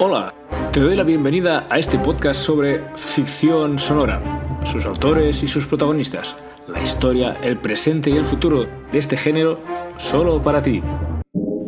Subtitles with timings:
[0.00, 0.34] Hola,
[0.72, 6.34] te doy la bienvenida a este podcast sobre ficción sonora, sus autores y sus protagonistas,
[6.66, 9.60] la historia, el presente y el futuro de este género
[9.96, 10.82] solo para ti.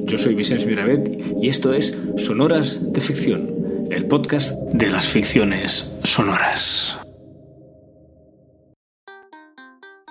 [0.02, 5.96] Yo soy Vicente Miravet y esto es Sonoras de Ficción, el podcast de las ficciones
[6.02, 6.98] sonoras.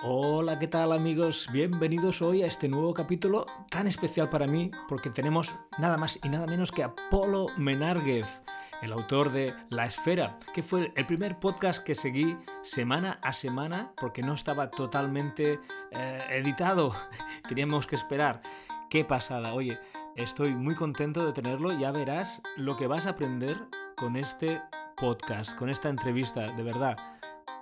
[0.08, 1.48] Hola, ¿qué tal amigos?
[1.52, 6.28] Bienvenidos hoy a este nuevo capítulo tan especial para mí porque tenemos nada más y
[6.28, 11.82] nada menos que a Polo el autor de La Esfera, que fue el primer podcast
[11.82, 15.58] que seguí semana a semana porque no estaba totalmente
[15.90, 16.92] eh, editado.
[17.48, 18.42] Teníamos que esperar.
[18.88, 19.76] Qué pasada, oye,
[20.14, 23.56] estoy muy contento de tenerlo, ya verás lo que vas a aprender
[23.96, 24.62] con este
[24.96, 26.96] podcast, con esta entrevista, de verdad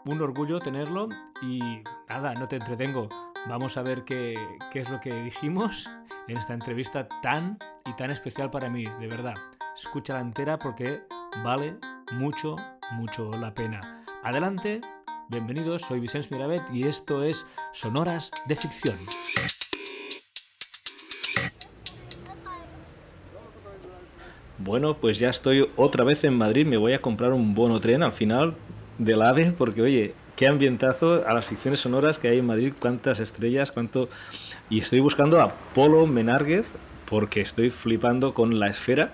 [0.06, 1.08] un orgullo tenerlo
[1.40, 1.60] y
[2.08, 3.08] nada, no te entretengo.
[3.48, 4.34] Vamos a ver qué,
[4.72, 5.88] qué es lo que dijimos
[6.28, 9.34] en esta entrevista tan y tan especial para mí, de verdad.
[9.76, 11.02] Escúchala entera porque
[11.42, 11.76] vale
[12.12, 12.56] mucho,
[12.92, 14.04] mucho la pena.
[14.22, 14.80] Adelante,
[15.28, 18.96] bienvenidos, soy Vicente Mirabet y esto es Sonoras de Ficción.
[24.58, 28.02] Bueno, pues ya estoy otra vez en Madrid, me voy a comprar un bono tren
[28.02, 28.54] al final
[28.98, 33.20] del AVE, porque oye, qué ambientazo a las ficciones sonoras que hay en Madrid, cuántas
[33.20, 34.08] estrellas, cuánto...
[34.70, 36.66] Y estoy buscando a Polo Menárguez,
[37.06, 39.12] porque estoy flipando con la esfera.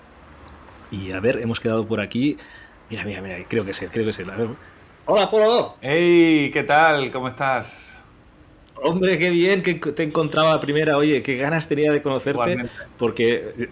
[0.91, 2.37] Y a ver, hemos quedado por aquí.
[2.89, 4.23] Mira, mira, mira, creo que sé, creo que sé.
[4.23, 4.49] A ver.
[5.05, 5.75] Hola, Polo.
[5.81, 7.11] Hey, ¿qué tal?
[7.11, 7.97] ¿Cómo estás?
[8.75, 10.97] Hombre, qué bien que te encontraba primera.
[10.97, 13.69] Oye, qué ganas tenía de conocerte, porque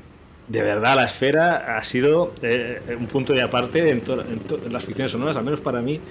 [0.50, 4.04] de verdad la esfera ha sido eh, un punto de aparte en,
[4.72, 6.02] las ficciones sonoras, al menos para mí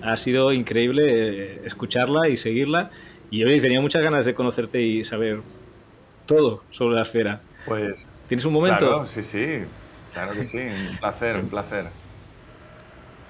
[0.00, 2.90] ha sido increíble eh, escucharla y seguirla.
[3.30, 5.40] Y hoy tenía muchas ganas de conocerte y saber
[6.26, 7.40] todo sobre la esfera.
[7.66, 8.06] Pues.
[8.26, 8.86] ¿Tienes un momento?
[8.86, 9.60] Claro, sí, sí.
[10.12, 10.58] Claro que sí.
[10.58, 11.86] Un placer, un placer.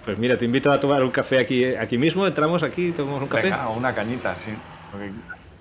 [0.05, 2.27] Pues mira, te invito a tomar un café aquí, aquí mismo.
[2.27, 3.45] Entramos aquí, tomamos un café.
[3.45, 4.51] Venga, una cañita, sí.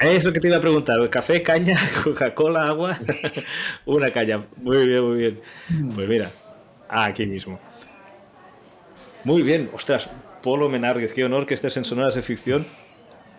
[0.01, 2.97] Eso que te iba a preguntar, café, caña, Coca-Cola, agua,
[3.85, 4.41] una caña.
[4.57, 5.41] Muy bien, muy bien.
[5.69, 5.89] Mm.
[5.91, 6.29] Pues mira,
[6.89, 7.59] aquí mismo.
[9.23, 10.09] Muy bien, ostras,
[10.41, 12.65] Polo Menárguez, qué honor que estés en Sonoras de Ficción.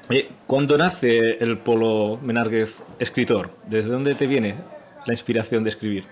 [0.09, 3.51] Eh, ¿Cuándo nace el Polo Menárguez escritor?
[3.67, 4.55] ¿Desde dónde te viene
[5.05, 6.05] la inspiración de escribir?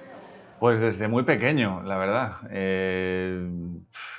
[0.59, 2.32] Pues desde muy pequeño, la verdad.
[2.50, 3.49] Eh,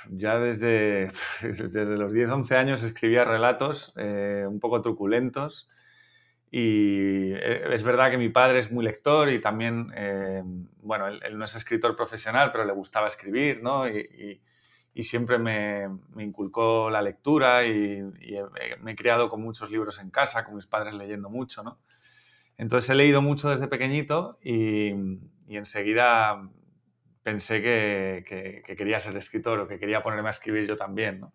[0.08, 1.12] ya desde,
[1.42, 5.68] desde los 10-11 años escribía relatos eh, un poco truculentos
[6.54, 10.42] y eh, es verdad que mi padre es muy lector y también, eh,
[10.82, 13.88] bueno, él, no es escritor profesional, pero le gustaba escribir, ¿no?
[13.88, 14.42] Y,
[14.92, 18.02] y, siempre me, me, inculcó la lectura y,
[18.82, 21.78] me he criado con muchos libros en casa, con mis padres leyendo mucho, ¿no?
[22.58, 24.90] Entonces he leído mucho desde pequeñito y,
[25.48, 26.50] enseguida
[27.22, 31.20] pensé que, que, que, quería ser escritor o que quería ponerme a escribir yo también,
[31.20, 31.32] ¿no?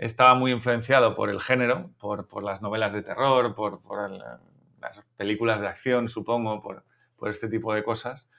[0.00, 5.02] Estaba muy influenciado por el género, por, por las novelas de terror, por, por las
[5.18, 6.84] películas de acción, supongo, por,
[7.16, 8.30] por, este tipo de cosas.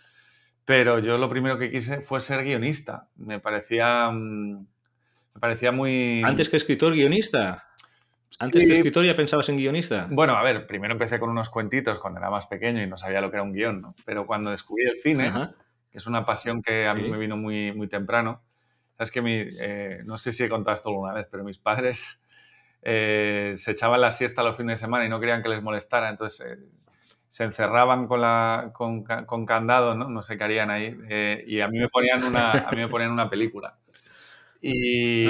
[0.65, 3.09] Pero yo lo primero que quise fue ser guionista.
[3.15, 4.65] Me parecía, mm,
[5.35, 6.23] me parecía muy...
[6.25, 7.67] Antes que escritor, guionista.
[8.39, 10.07] Antes que escritor ya pensabas en guionista.
[10.09, 13.21] Bueno, a ver, primero empecé con unos cuentitos cuando era más pequeño y no sabía
[13.21, 13.95] lo que era un guion, ¿no?
[14.03, 15.31] Pero cuando descubrí el cine,
[15.91, 18.41] que es una pasión que a mí me vino muy, muy temprano,
[19.03, 22.27] es que mi, eh, no sé si he contado esto alguna vez, pero mis padres
[22.81, 26.09] eh, se echaban la siesta los fines de semana y no querían que les molestara,
[26.09, 26.57] entonces eh,
[27.27, 30.09] se encerraban con, la, con, con, candado, ¿no?
[30.09, 30.97] no sé qué harían ahí,
[31.47, 33.77] y a mí me ponían una, a mí me ponían una película.
[34.63, 35.27] Y,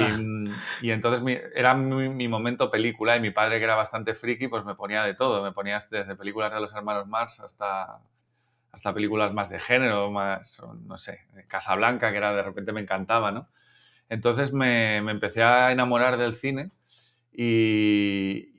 [0.82, 4.48] y entonces mi, era mi, mi, momento película y mi padre, que era bastante friki,
[4.48, 5.42] pues me ponía de todo.
[5.42, 7.98] Me ponía desde películas de los hermanos Marx hasta,
[8.72, 13.30] hasta películas más de género, más, no sé, Casablanca, que era de repente me encantaba,
[13.30, 13.48] ¿no?
[14.12, 16.70] Entonces me, empecé a enamorar del cine
[17.32, 18.52] y,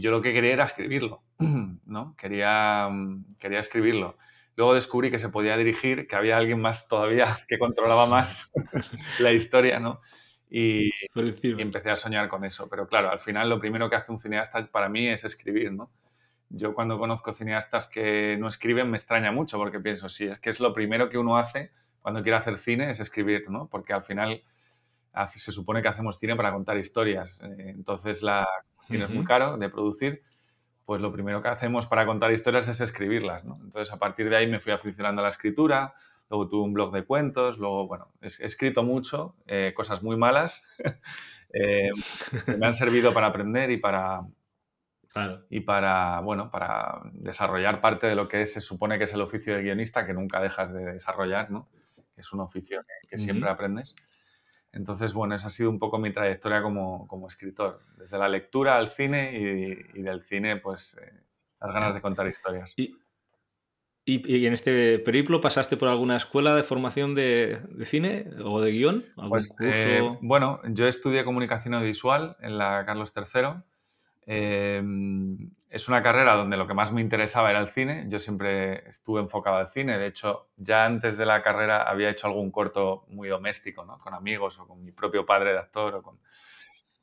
[0.00, 1.24] yo lo que quería era escribirlo,
[1.86, 2.14] ¿no?
[2.16, 2.88] Quería,
[3.40, 4.16] quería escribirlo.
[4.54, 8.52] Luego descubrí que se podía dirigir, que había alguien más todavía que controlaba más
[9.18, 10.00] la historia, ¿no?
[10.48, 12.68] Y, y, empecé a soñar con eso.
[12.68, 15.90] Pero claro, al final lo primero que hace un cineasta para mí es escribir, ¿no?
[16.48, 20.50] Yo cuando conozco cineastas que no escriben me extraña mucho porque pienso, sí, es que
[20.50, 21.72] es lo primero que uno hace
[22.02, 23.66] cuando quiere hacer cine es escribir, ¿no?
[23.68, 24.44] Porque al final
[25.34, 27.40] se supone que hacemos cine para contar historias.
[27.42, 28.46] Eh, entonces, la
[28.86, 30.20] cine es muy caro de producir,
[30.84, 33.44] pues lo primero que hacemos para contar historias es escribirlas.
[33.44, 33.58] ¿no?
[33.62, 35.94] Entonces, a partir de ahí me fui aficionando a la escritura,
[36.30, 40.66] luego tuve un blog de cuentos, luego, bueno, he, escrito mucho, eh, cosas muy malas,
[41.52, 41.90] eh,
[42.46, 44.22] que me han servido para aprender y para,
[45.50, 49.54] y para, bueno, para desarrollar parte de lo que se supone que es el oficio
[49.54, 51.68] de guionista, que nunca dejas de desarrollar, ¿no?
[52.16, 53.94] es un oficio que, siempre aprendes.
[54.72, 58.76] Entonces, bueno, esa ha sido un poco mi trayectoria como, como escritor, desde la lectura
[58.76, 61.12] al cine y, y del cine, pues eh,
[61.60, 62.72] las ganas de contar historias.
[62.76, 62.96] ¿Y,
[64.04, 68.72] y, en este periplo pasaste por alguna escuela de formación de, de cine o de
[68.72, 69.04] guion?
[69.16, 73.62] ¿Algún pues, eh, bueno, yo estudié comunicación audiovisual en la Carlos III.
[74.24, 78.06] Em, es una carrera donde lo que más me interesaba era el cine.
[78.08, 79.98] Yo siempre estuve enfocado al cine.
[79.98, 83.98] De hecho, ya antes de la carrera había hecho algún corto muy doméstico, ¿no?
[83.98, 85.94] con amigos o con mi propio padre de actor.
[85.96, 86.18] O con...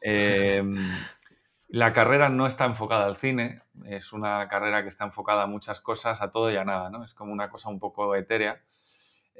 [0.01, 0.75] Em,
[1.69, 5.81] la carrera no está enfocada al cine, es una carrera que está enfocada a muchas
[5.81, 7.03] cosas, a todo y a nada, ¿no?
[7.03, 8.61] Es como una cosa un poco etérea.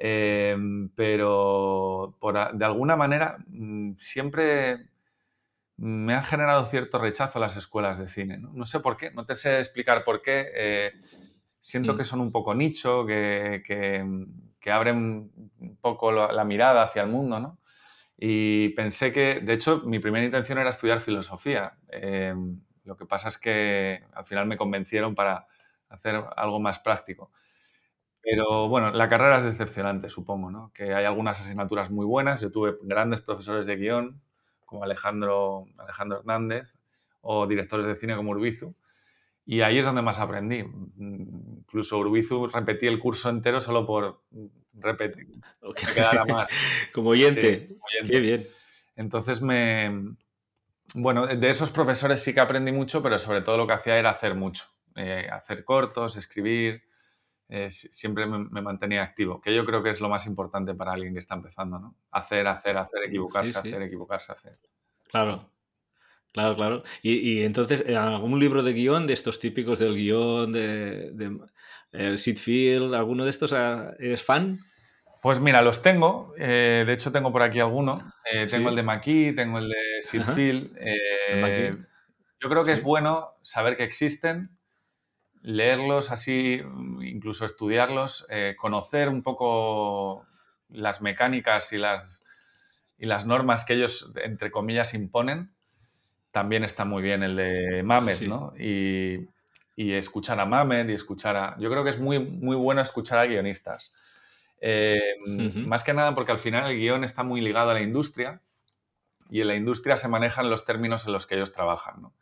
[0.02, 2.16] Em, pero
[2.54, 4.88] de alguna manera mm, siempre
[5.80, 8.36] me han generado cierto rechazo las escuelas de cine.
[8.38, 10.50] No, sé por qué, no te sé explicar por qué.
[10.54, 10.92] Eh,
[11.58, 11.96] siento mm.
[11.96, 17.40] que son un poco nicho, que, que, abren un poco la, mirada hacia el mundo,
[17.40, 17.58] ¿no?
[18.18, 21.78] Y pensé que, de hecho, mi primera intención era estudiar filosofía.
[21.88, 22.34] Eh,
[22.84, 25.46] lo que pasa es que al final me convencieron para
[25.88, 27.32] hacer algo más práctico.
[28.20, 30.72] Pero bueno, la carrera es decepcionante, supongo, ¿no?
[30.74, 32.42] Que hay algunas asignaturas muy buenas.
[32.42, 34.20] Yo tuve grandes profesores de guion,
[34.70, 36.72] como Alejandro, Alejandro Hernández,
[37.20, 38.74] o directores de cine como Urbizu.
[39.44, 40.64] Y ahí es donde más aprendí.
[40.98, 44.22] Incluso Urbizu repetí el curso entero solo por
[44.74, 45.26] repetir,
[45.74, 46.50] que quedara más.
[46.94, 47.76] como, oyente.
[48.08, 48.46] Qué bien.
[48.94, 50.14] Entonces me...
[50.94, 54.10] Bueno, de esos profesores sí que aprendí mucho, pero sobre todo lo que hacía era
[54.10, 54.64] hacer mucho.
[54.94, 56.82] Eh, hacer cortos, escribir,
[57.50, 61.12] eh, siempre me, mantenía activo, que yo creo que es lo más importante para alguien
[61.12, 61.96] que está empezando, ¿no?
[62.10, 64.52] Hacer, hacer, hacer, equivocarse, hacer, equivocarse, hacer.
[65.08, 65.50] Claro,
[66.32, 66.82] claro, claro.
[67.02, 71.10] Y, entonces, eh, ¿algún libro de guion, de estos típicos del guion, de,
[71.92, 74.60] de Sid Field, alguno de estos, ah, eres fan?
[75.20, 76.34] Pues mira, los tengo.
[76.38, 78.12] Eh, de hecho, tengo por aquí alguno.
[78.32, 80.00] Eh, tengo el de McKee, tengo el de.
[80.80, 81.76] Eh,
[82.40, 84.50] yo creo que es bueno saber que existen,
[85.42, 86.60] leerlos así,
[87.00, 88.26] incluso estudiarlos,
[88.58, 90.26] conocer un poco
[90.68, 92.24] las mecánicas y las,
[92.98, 95.52] y las normas que ellos, entre comillas, imponen.
[96.32, 98.52] También está muy bien el de Mamet, ¿no?
[98.58, 99.28] Y,
[99.74, 101.56] y, escuchar a Mamet y escuchar a...
[101.58, 103.92] Yo creo que es muy, muy bueno escuchar a guionistas.
[104.60, 105.00] Eh,
[105.66, 108.42] más que nada porque al final el guion está muy ligado a la industria
[109.30, 112.12] y en la industria se manejan los términos en los que ellos trabajan.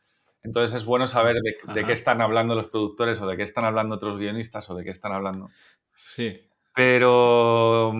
[0.42, 3.96] Entonces es bueno saber de, qué están hablando los productores o de qué están hablando
[3.96, 5.50] otros guionistas o de qué están hablando.
[6.06, 6.40] Sí.
[6.74, 7.92] Pero,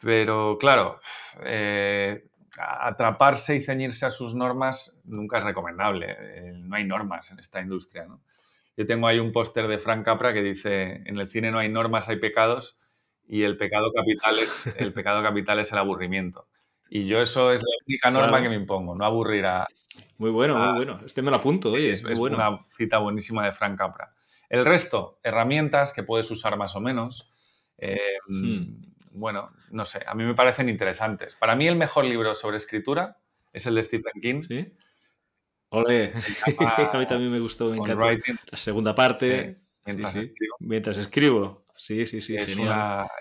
[0.00, 0.98] pero claro,
[1.44, 2.26] eh,
[2.58, 6.16] atraparse y ceñirse a sus normas nunca es recomendable.
[6.18, 8.06] Eh, no hay normas en esta industria.
[8.76, 11.68] Yo tengo ahí un póster de Frank Capra que dice, en el cine no hay
[11.68, 12.78] normas, hay pecados
[13.26, 16.48] y el pecado capital es el pecado capital es el aburrimiento.
[16.88, 19.66] Y yo eso es la única norma que me impongo, no aburrir a...
[20.18, 21.00] Muy bueno, muy bueno.
[21.04, 24.14] Este me lo apunto, oye, es, es una cita buenísima de Frank Capra.
[24.48, 27.30] El resto, herramientas que puedes usar más o menos.
[27.76, 28.88] Eh, hmm.
[29.12, 31.34] Bueno, no sé, a mí me parecen interesantes.
[31.36, 33.16] Para mí el mejor libro sobre escritura
[33.52, 34.42] es el de Stephen King.
[34.42, 34.72] Sí.
[35.70, 36.12] Ole,
[36.92, 38.06] a mí también me gustó, me encantó.
[38.06, 39.60] La segunda parte.
[39.84, 40.56] mientras, escribo.
[40.60, 41.66] mientras escribo.
[41.76, 42.36] Sí, sí, sí.
[42.36, 42.56] Es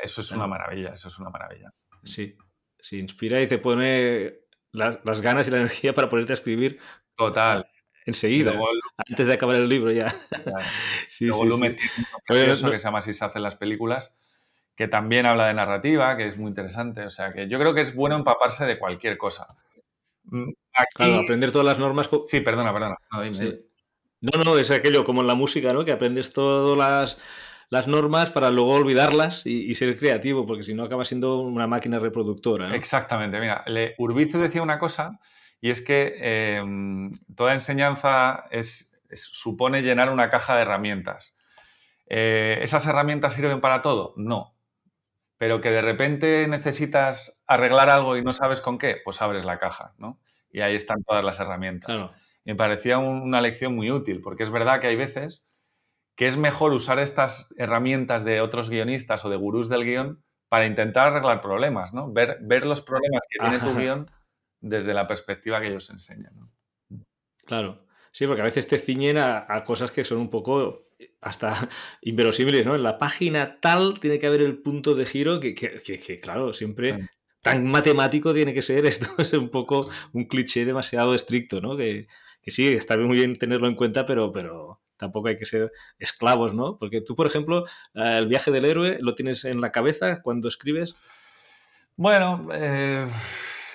[0.04, 1.74] eso es una maravilla, eso es una maravilla.
[2.04, 2.38] Sí,
[2.80, 6.80] se inspira y te pone las, ganas y la energía para ponerte a escribir.
[7.16, 7.68] Total.
[8.06, 8.58] Enseguida,
[9.10, 10.08] antes de acabar el libro ya.
[11.10, 11.76] sí, sí, sí.
[12.30, 14.16] Eso que se llama Así se hacen las películas,
[14.78, 17.06] que también habla de narrativa, que es muy interesante.
[17.06, 19.46] O sea, que yo creo que es bueno empaparse de cualquier cosa.
[20.24, 20.52] Mm,
[20.96, 22.10] claro, aprender todas las normas.
[22.28, 22.96] Sí, perdona, perdona.
[24.20, 25.84] No, no, no, es aquello como en la música, ¿no?
[25.84, 27.18] Que aprendes todas las
[27.70, 32.00] las normas para luego olvidarlas y, ser creativo, porque si no acaba siendo una máquina
[32.00, 32.74] reproductora.
[32.76, 35.20] Exactamente, mira, le, Urbizu decía una cosa
[35.60, 41.36] y es que em, toda enseñanza es, supone llenar una caja de herramientas.
[42.10, 44.14] Eh, ¿Esas herramientas sirven para todo?
[44.16, 44.56] No.
[45.38, 49.60] Pero que de repente necesitas arreglar algo y no sabes con qué, pues abres la
[49.60, 50.20] caja, ¿no?
[50.52, 52.12] Y ahí están todas las herramientas.
[52.46, 55.47] me parecía una lección muy útil, porque es verdad que hay veces
[56.18, 60.66] que es mejor usar estas herramientas de otros guionistas o de gurús del guion para
[60.66, 62.12] intentar arreglar problemas, ¿no?
[62.12, 64.12] Ver, ver los problemas que tiene tu guion
[64.60, 66.34] desde la perspectiva que ellos enseñan.
[67.46, 67.86] Claro.
[68.12, 70.88] Sí, porque a veces te ciñen a, cosas que son un poco
[71.22, 71.54] hasta
[72.02, 72.76] inverosímiles, ¿no?
[72.76, 75.54] En la página tal tiene que haber el punto de giro que,
[76.20, 77.10] claro, siempre
[77.44, 78.86] tan matemático tiene que ser.
[78.88, 81.78] Esto es un poco un cliché demasiado estricto, ¿no?
[81.78, 82.08] Que,
[82.42, 86.78] sí, está muy bien tenerlo en cuenta, pero, pero tampoco hay que ser esclavos, ¿no?
[86.78, 90.48] Porque tú, por ejemplo, eh, el viaje del héroe lo tienes en la cabeza cuando
[90.48, 90.96] escribes.
[91.98, 93.08] Bueno, eh,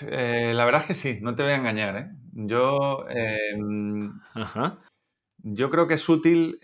[0.02, 1.96] eh, la verdad es que sí, no te voy a engañar.
[1.96, 2.10] ¿eh?
[2.32, 4.12] Yo, em,
[5.38, 6.60] yo creo que es útil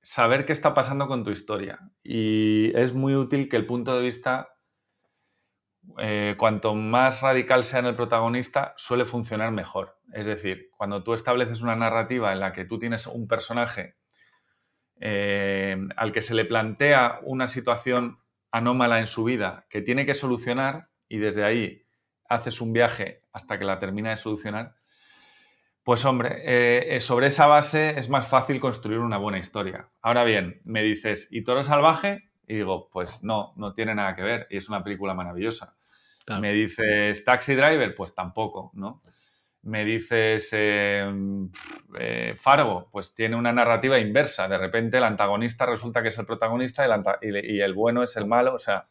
[0.00, 4.02] saber qué está pasando con tu historia y es muy útil que el punto de
[4.02, 4.48] vista,
[6.36, 9.98] cuanto más radical sea en el protagonista, suele funcionar mejor.
[10.12, 13.96] Es decir, cuando tú estableces una narrativa en la que tú tienes un personaje
[15.00, 18.18] al que se le plantea una situación
[18.52, 21.82] anómala en su vida que tiene que solucionar y desde ahí
[22.28, 24.74] haces un viaje hasta que la termina de solucionar,
[25.82, 29.90] pues hombre, eh, sobre esa base es más fácil construir una buena historia.
[30.00, 32.30] Ahora bien, me dices, ¿y Toro Salvaje?
[32.46, 35.74] Y digo, pues no, no tiene nada que ver y es una película maravillosa.
[36.40, 37.94] Me dices, Taxi Driver?
[37.94, 39.02] Pues tampoco, ¿no?
[39.62, 41.50] me dices em,
[41.98, 44.48] eh, Fargo, pues tiene una narrativa inversa.
[44.48, 46.84] De repente el antagonista resulta que es el protagonista
[47.22, 48.54] y, el bueno es el malo.
[48.54, 48.88] O sea,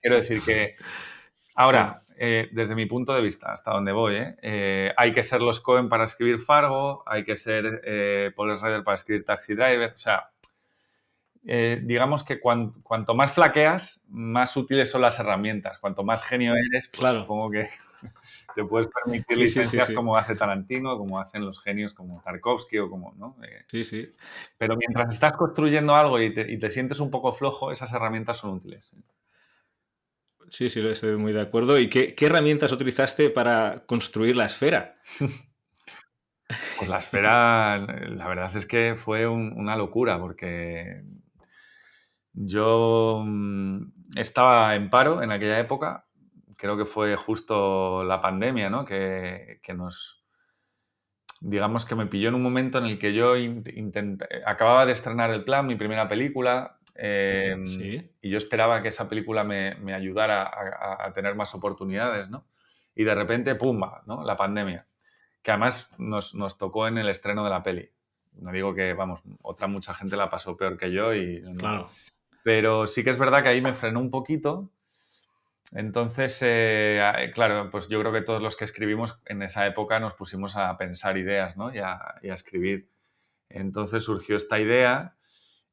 [0.00, 0.76] quiero decir que
[1.54, 4.94] ahora, eh, desde mi punto de vista, hasta donde voy, ¿eh?
[4.96, 9.24] hay que ser los Cohen para escribir Fargo, hay que ser Paul Schrader para escribir
[9.24, 9.92] Taxi Driver.
[9.94, 10.30] O sea,
[11.42, 15.78] digamos que cuanto más flaqueas, más útiles son las herramientas.
[15.78, 17.68] Cuanto más genio eres, pues supongo que
[18.54, 23.14] te puedes permitir licencias como hace Tarantino, como hacen los genios como Tarkovsky o como,
[23.16, 23.36] ¿no?
[23.44, 24.12] Eh, sí, sí.
[24.56, 28.94] Pero mientras estás construyendo algo y te, sientes un poco flojo, esas herramientas son útiles.
[30.48, 31.78] Sí, sí, estoy muy de acuerdo.
[31.78, 34.96] ¿Y qué, herramientas utilizaste para construir la esfera?
[36.78, 41.02] Pues la esfera, la verdad es que fue una locura porque
[42.46, 46.08] yo mm, estaba en paro en aquella época
[46.58, 48.84] creo que fue justo la pandemia, ¿no?
[48.84, 50.24] Que, nos,
[51.40, 53.34] digamos que me pilló en un momento en el que yo
[54.44, 57.64] acababa de estrenar El Plan, mi primera película, em,
[58.20, 60.50] y yo esperaba que esa película me, ayudara
[60.98, 62.44] a, tener más oportunidades, ¿no?
[62.94, 64.24] Y de repente, ¡pumba!, ¿no?
[64.24, 64.88] La pandemia,
[65.42, 67.88] que además nos, nos, tocó en el estreno de la peli.
[68.32, 71.42] No digo que, vamos, otra mucha gente la pasó peor que yo y...
[71.56, 71.88] Claro.
[72.48, 74.70] Pero sí que es verdad que ahí me frenó un poquito
[75.72, 80.00] entonces, eh, eh, claro, pues yo creo que todos los que escribimos en esa época
[80.00, 81.74] nos pusimos a pensar ideas ¿no?
[81.74, 82.90] y, a, escribir.
[83.50, 85.16] Entonces surgió esta idea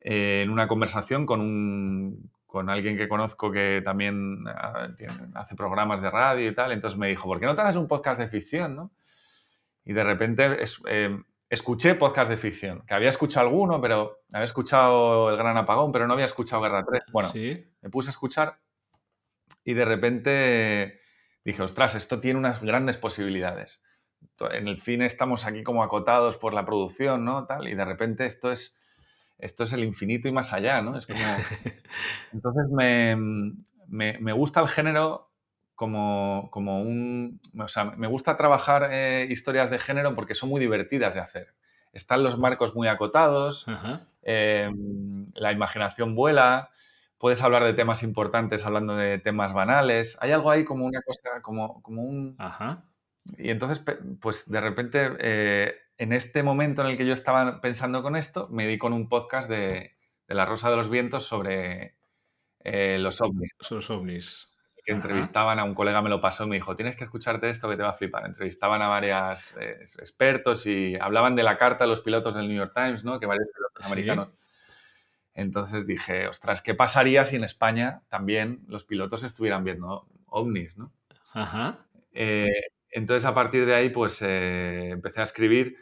[0.02, 4.90] eh, en una conversación con, un, con alguien que conozco que también ah,
[5.36, 6.72] hace programas de radio y tal.
[6.74, 8.76] Entonces me dijo, ¿por qué no te haces un podcast de ficción?
[8.76, 8.92] ¿no?
[9.86, 10.58] Y de repente
[11.50, 16.08] escuché podcast de ficción, que había escuchado alguno, pero había escuchado El Gran Apagón, pero
[16.08, 17.04] no había escuchado Guerra 3.
[17.12, 17.30] Bueno,
[17.82, 18.60] me puse a escuchar
[19.64, 21.02] y de repente
[21.44, 23.84] dije, ostras, esto tiene unas grandes posibilidades.
[24.52, 27.46] En el cine estamos aquí como acotados por la producción, ¿no?
[27.46, 28.80] Tal, y de repente esto es,
[29.38, 30.98] esto es el infinito y más allá, ¿no?
[30.98, 31.20] Es como...
[32.34, 33.16] Entonces me,
[33.88, 35.32] me, gusta el género
[35.76, 37.42] como, como, un...
[37.60, 41.54] O sea, me gusta trabajar eh, historias de género porque son muy divertidas de hacer.
[41.94, 43.66] Están los marcos muy acotados,
[44.22, 46.72] em, la imaginación vuela,
[47.18, 50.18] puedes hablar de temas importantes hablando de temas banales.
[50.20, 52.36] Hay algo ahí como una cosa, como, como un...
[52.38, 52.84] Ajá.
[53.38, 53.84] Y entonces,
[54.20, 58.48] pues de repente, eh, en este momento en el que yo estaba pensando con esto,
[58.50, 59.96] me di con un podcast de,
[60.28, 61.96] La Rosa de los Vientos sobre
[62.60, 63.52] eh, los ovnis.
[63.70, 64.55] Los ovnis.
[64.86, 67.68] Que entrevistaban a un colega, me lo pasó y me dijo, tienes que escucharte esto
[67.68, 68.26] que te va a flipar.
[68.26, 72.58] Entrevistaban a varios eh, expertos y hablaban de la carta de los pilotos del New
[72.58, 73.20] York Times, ¿no?
[73.20, 74.30] Que varios pilotos americanos
[75.36, 80.94] entonces dije, ostras, ¿qué pasaría si en España también los pilotos estuvieran viendo ovnis, ¿no?
[81.34, 81.86] Ajá.
[82.14, 85.76] Eh, entonces, a partir de ahí, pues eh, empecé a escribir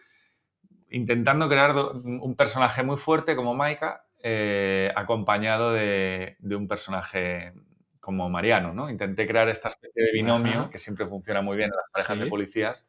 [0.89, 7.53] intentando crear un personaje muy fuerte como Maika, eh, acompañado de, un personaje
[8.03, 8.89] como Mariano, ¿no?
[8.89, 12.25] Intenté crear esta especie de binomio que siempre funciona muy bien en las parejas de
[12.25, 12.85] policías,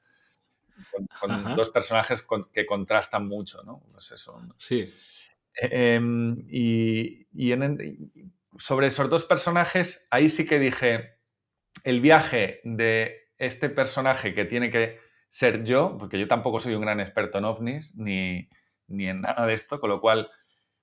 [1.20, 3.80] con, dos personajes que contrastan mucho, ¿no?
[3.92, 4.42] Pues eso.
[4.56, 4.92] Sí.
[5.54, 7.28] Em, y,
[8.58, 11.20] sobre esos dos personajes, ahí sí que dije,
[11.84, 16.82] el viaje de este personaje que tiene que ser yo, porque yo tampoco soy un
[16.82, 18.48] gran experto en ovnis ni,
[18.88, 20.28] en nada de esto, con lo cual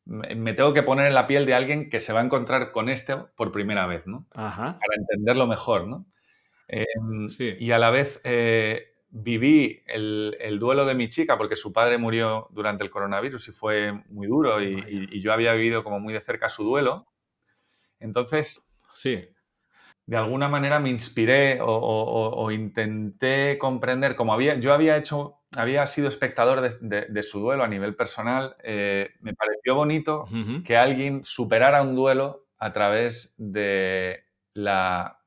[0.05, 2.89] me, tengo que poner en la piel de alguien que se va a encontrar con
[2.89, 4.27] este por primera vez, ¿no?
[4.33, 6.05] Para entenderlo mejor, ¿no?
[6.67, 7.27] Em,
[7.59, 12.47] y a la vez eh, viví el, duelo de mi chica porque su padre murió
[12.51, 16.49] durante el coronavirus y fue muy duro y, yo había vivido como muy de cerca
[16.49, 17.07] su duelo.
[17.99, 19.27] Entonces, sí.
[20.05, 26.07] de alguna manera me inspiré o, intenté comprender, como había, yo había hecho, había sido
[26.07, 30.27] espectador de, su duelo a nivel personal, eh, me pareció bonito
[30.65, 35.19] que alguien superara un duelo a través de la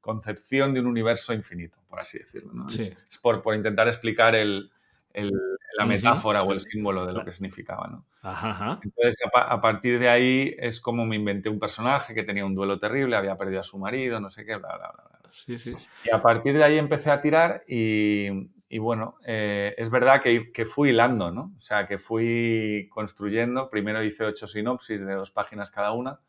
[0.00, 2.52] concepción de un universo infinito, por así decirlo.
[2.52, 2.68] ¿no?
[2.68, 2.92] Sí.
[3.08, 4.70] Es por, por intentar explicar el,
[5.12, 5.30] el-
[5.76, 6.70] la metáfora o el sí.
[6.70, 7.86] símbolo de lo que significaba.
[7.86, 8.04] ¿no?
[8.22, 8.80] Ajá, ajá.
[8.82, 12.80] Entonces, a partir de ahí es como me inventé un personaje que tenía un duelo
[12.80, 15.04] terrible, había perdido a su marido, no sé qué, bla, bla, bla.
[15.08, 15.30] bla.
[15.30, 15.76] Sí, sí.
[16.04, 20.52] Y a partir de ahí empecé a tirar y, y bueno, eh, es verdad que,
[20.52, 21.54] que fui hilando, ¿no?
[21.56, 23.70] O sea, que fui construyendo.
[23.70, 26.20] Primero hice ocho sinopsis de dos páginas cada una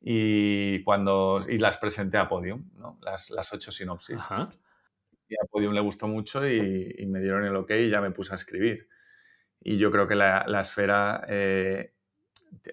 [0.00, 2.98] y, cuando, y las presenté a Podium, ¿no?
[3.00, 4.16] Las, las ocho sinopsis.
[4.16, 4.48] Ajá.
[5.28, 8.10] Y a Podium le gustó mucho y, y me dieron el ok y ya me
[8.10, 8.88] puse a escribir.
[9.60, 11.94] Y yo creo que la, la esfera, eh,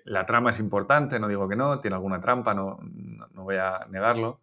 [0.06, 3.58] la trama es importante, no digo que no, tiene alguna trampa, no, no, no voy
[3.58, 4.42] a negarlo,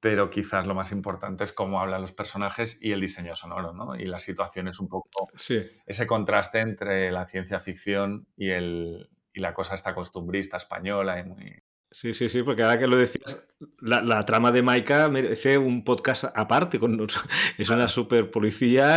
[0.00, 3.96] pero quizás lo más importante es cómo hablan los personajes y el diseño sonoro, ¿no?
[3.96, 5.60] Y la situación es un poco Sí.
[5.86, 11.24] ese contraste entre la ciencia ficción y, el, y la cosa esta costumbrista española y
[11.24, 11.62] muy...
[11.90, 13.42] Sí, sí, sí, porque ahora que lo decías,
[13.80, 16.78] la, la trama de Maika merece un podcast aparte.
[16.78, 17.00] Con,
[17.58, 18.94] es una super policía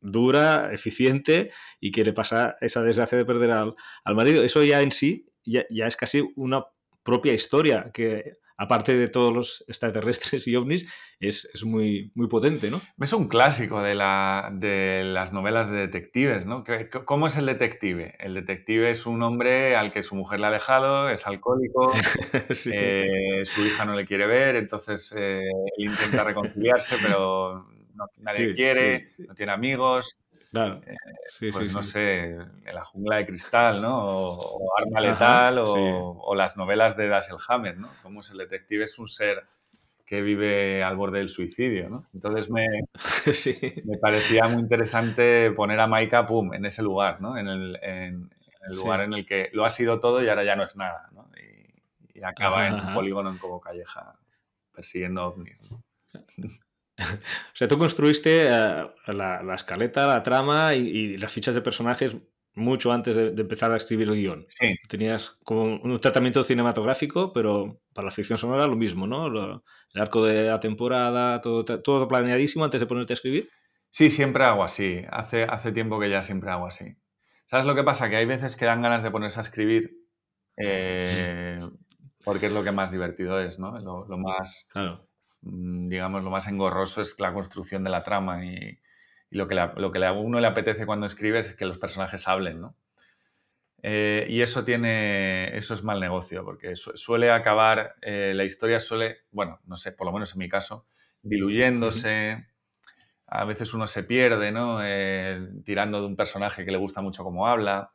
[0.00, 4.42] dura, eficiente y que le pasa esa desgracia de perder al, al marido.
[4.44, 6.64] Eso ya en sí ya, ya es casi una
[7.02, 10.86] propia historia que, aparte de todos los extraterrestres y ovnis,
[11.20, 12.80] es, es muy, muy potente, ¿no?
[13.00, 16.64] Es un clásico de, la, de las novelas de detectives, ¿no?
[16.64, 18.14] ¿Qué- ¿Cómo es el detective?
[18.18, 21.88] El detective es un hombre al que su mujer le ha dejado, es alcohólico,
[22.50, 22.72] Sí.
[22.74, 25.40] eh, su hija no le quiere ver, entonces eh,
[25.76, 29.24] él intenta reconciliarse, pero no- nadie Sí, quiere, sí.
[29.28, 30.16] no tiene amigos,
[30.50, 30.80] Claro.
[30.86, 31.90] eh, Sí, pues sí, no sí.
[31.90, 33.98] sé, en la jungla de cristal, ¿no?
[33.98, 37.90] O, o Arma Ajá, Letal, o, las novelas de Dashiell Hammett, ¿no?
[38.02, 39.44] Cómo el detective, es un ser
[40.06, 42.04] que vive al borde del suicidio, ¿no?
[42.14, 42.66] Entonces me,
[43.84, 47.36] me parecía muy interesante poner a Maika, pum, en ese lugar, ¿no?
[47.36, 48.84] En el, en- en el Sí.
[48.84, 51.30] lugar en el que lo ha sido todo y ahora ya no es nada, ¿no?
[51.36, 54.14] Y, y acaba Ajá, en un polígono en Cobo Calleja
[54.72, 55.60] persiguiendo ovnis.
[55.70, 55.82] ¿no?
[57.52, 58.50] O sea, tú construiste eh,
[59.08, 62.16] la, la escaleta, la trama y, y las fichas de personajes
[62.54, 64.44] mucho antes de, de empezar a escribir el guion.
[64.48, 69.28] Sí, Tenías como un tratamiento cinematográfico, pero para la ficción sonora lo mismo, ¿no?
[69.30, 73.48] Lo- el arco de la temporada, todo, todo planeadísimo antes de ponerte a escribir.
[73.90, 75.02] sí, siempre hago así.
[75.10, 76.96] Hace, hace tiempo que ya siempre hago así.
[77.46, 78.10] ¿Sabes lo que pasa?
[78.10, 79.92] Que hay veces que dan ganas de ponerse a escribir
[80.56, 81.60] eh,
[82.24, 83.78] porque es lo que más divertido es, ¿no?
[83.80, 85.07] Lo, lo más, Claro.
[85.42, 88.78] Mm, digamos, lo más engorroso es la construcción de la trama y,
[89.30, 92.60] lo que, lo que a uno le apetece cuando escribe es que los personajes hablen,
[92.60, 92.76] ¿no?
[93.82, 98.80] Eh, y eso tiene, eso es mal negocio, porque su- suele acabar, eh, la historia
[98.80, 100.86] suele, bueno, no sé, por lo menos en mi caso,
[101.22, 102.46] diluyéndose,
[103.26, 104.80] a veces uno se pierde, ¿no?
[104.82, 107.92] Eh, tirando de un personaje que le gusta mucho cómo habla.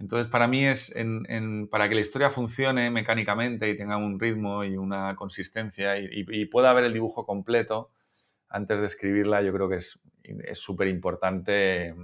[0.00, 4.18] Entonces, para mí es, en- en- para que la historia funcione mecánicamente y tenga un
[4.18, 7.90] ritmo y una consistencia y, y- y pueda ver el dibujo completo
[8.48, 11.94] antes de escribirla, yo creo que es es súper importante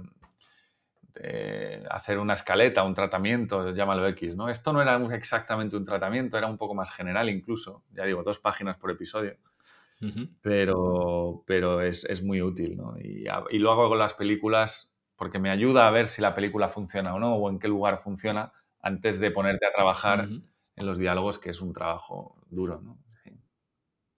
[1.15, 4.49] eh, hacer una escaleta, un tratamiento, llámalo X, ¿no?
[4.49, 8.39] Esto no era exactamente un tratamiento, era un poco más general incluso, ya digo, dos
[8.39, 9.31] páginas por episodio,
[10.41, 12.95] pero, pero es, es muy útil, ¿no?
[12.99, 16.69] Y, y lo hago con las películas porque me ayuda a ver si la película
[16.69, 20.41] funciona o no, o en qué lugar funciona, antes de ponerte a trabajar Ujú.
[20.75, 22.97] en los diálogos, que es un trabajo duro, ¿no?
[23.23, 23.31] Sí.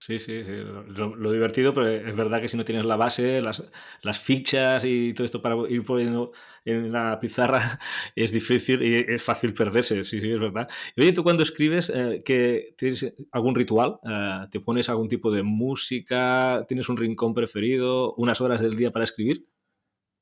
[0.02, 0.42] Sí, sí,
[0.88, 3.62] lo- lo divertido, pero es verdad que si no tienes la base, las,
[4.02, 6.32] las fichas y todo esto para ir poniendo
[6.64, 7.78] en la pizarra
[8.16, 10.68] es difícil y es fácil perderse, sí, sí, es verdad.
[10.96, 13.98] Y oye, tú cuando escribes, eh, que ¿tienes algún ritual?
[14.08, 16.64] Eh, ¿Te pones algún tipo de música?
[16.66, 18.14] ¿Tienes un rincón preferido?
[18.14, 19.46] ¿Unas horas del día para escribir?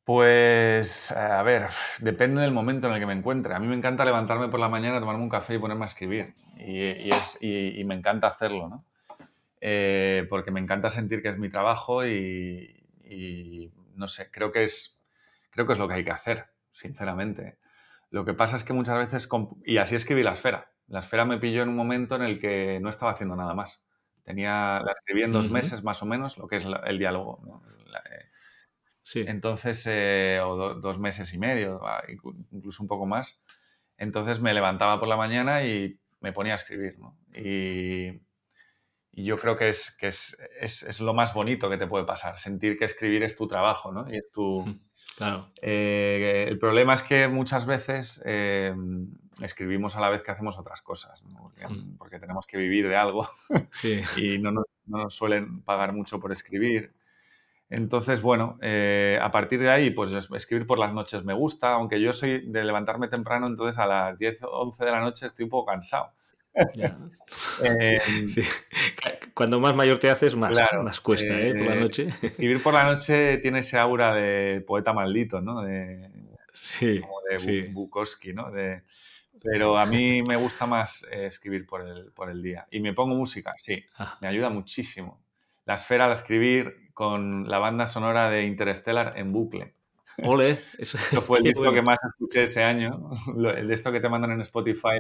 [0.09, 1.67] Pues, a ver,
[2.01, 3.53] depende del momento en el que me encuentre.
[3.55, 6.33] A mí me encanta levantarme por la mañana, tomarme un café y ponerme a escribir.
[6.57, 8.87] Y, y es, y, y me encanta hacerlo, ¿no?
[9.61, 14.99] Eh, porque me encanta sentir que es mi trabajo y, no sé, creo que, es,
[15.51, 17.59] creo que es lo que hay que hacer, sinceramente.
[18.11, 19.29] Lo que pasa es que muchas veces,
[19.67, 20.73] y así escribí La Esfera.
[20.89, 23.85] La Esfera me pilló en un momento en el que no estaba haciendo nada más.
[24.25, 27.41] Tenía, la escribí en dos meses más o menos, lo que es el diálogo.
[27.45, 27.63] ¿no?
[27.91, 28.27] La- eh,
[29.11, 29.25] Sí.
[29.27, 33.41] entonces, eh, o do- dos meses y medio, inclu- incluso un poco más.
[33.97, 37.17] Entonces me levantaba por la mañana y me ponía a escribir, ¿no?
[37.35, 38.21] Y,
[39.13, 42.05] y yo creo que, es, que es, es, es lo más bonito que te puede
[42.05, 44.13] pasar, sentir que escribir es tu trabajo, ¿no?
[44.13, 44.79] Y es tu...
[45.17, 45.51] Claro.
[45.63, 48.75] Eh, el problema es que muchas veces eh,
[49.41, 51.39] escribimos a la vez que hacemos otras cosas, ¿no?
[51.45, 51.97] porque, Mm.
[51.97, 53.27] porque tenemos que vivir de algo
[53.71, 54.01] Sí.
[54.37, 56.93] y no nos, no nos suelen pagar mucho por escribir.
[57.71, 61.73] Entonces, bueno, eh, a partir de ahí, pues es- escribir por las noches me gusta,
[61.73, 65.27] aunque yo soy de levantarme temprano, entonces a las 10 o 11 de la noche
[65.27, 66.13] estoy un poco cansado.
[67.63, 68.43] Em, sí.
[69.35, 70.53] Cuando más mayor te haces, más,
[70.83, 71.55] más cuesta, ¿eh?
[71.55, 72.07] Por la eh, noche.
[72.23, 75.63] Escribir por la noche tiene ese aura de poeta maldito, ¿no?
[75.63, 76.11] De,
[76.53, 77.01] sí.
[77.01, 78.51] Como de Bukowski, ¿no?
[78.51, 78.83] De,
[79.43, 82.67] pero a mí me gusta más eh, escribir por el, por el día.
[82.71, 83.85] Y me pongo música, sí.
[84.21, 85.21] Me ayuda muchísimo.
[85.65, 89.73] La esfera al escribir con la banda sonora de Interstellar en bucle.
[90.25, 93.13] Ole, eso, fue el disco que más escuché ese año.
[93.37, 94.99] El de esto que te mandan en Spotify.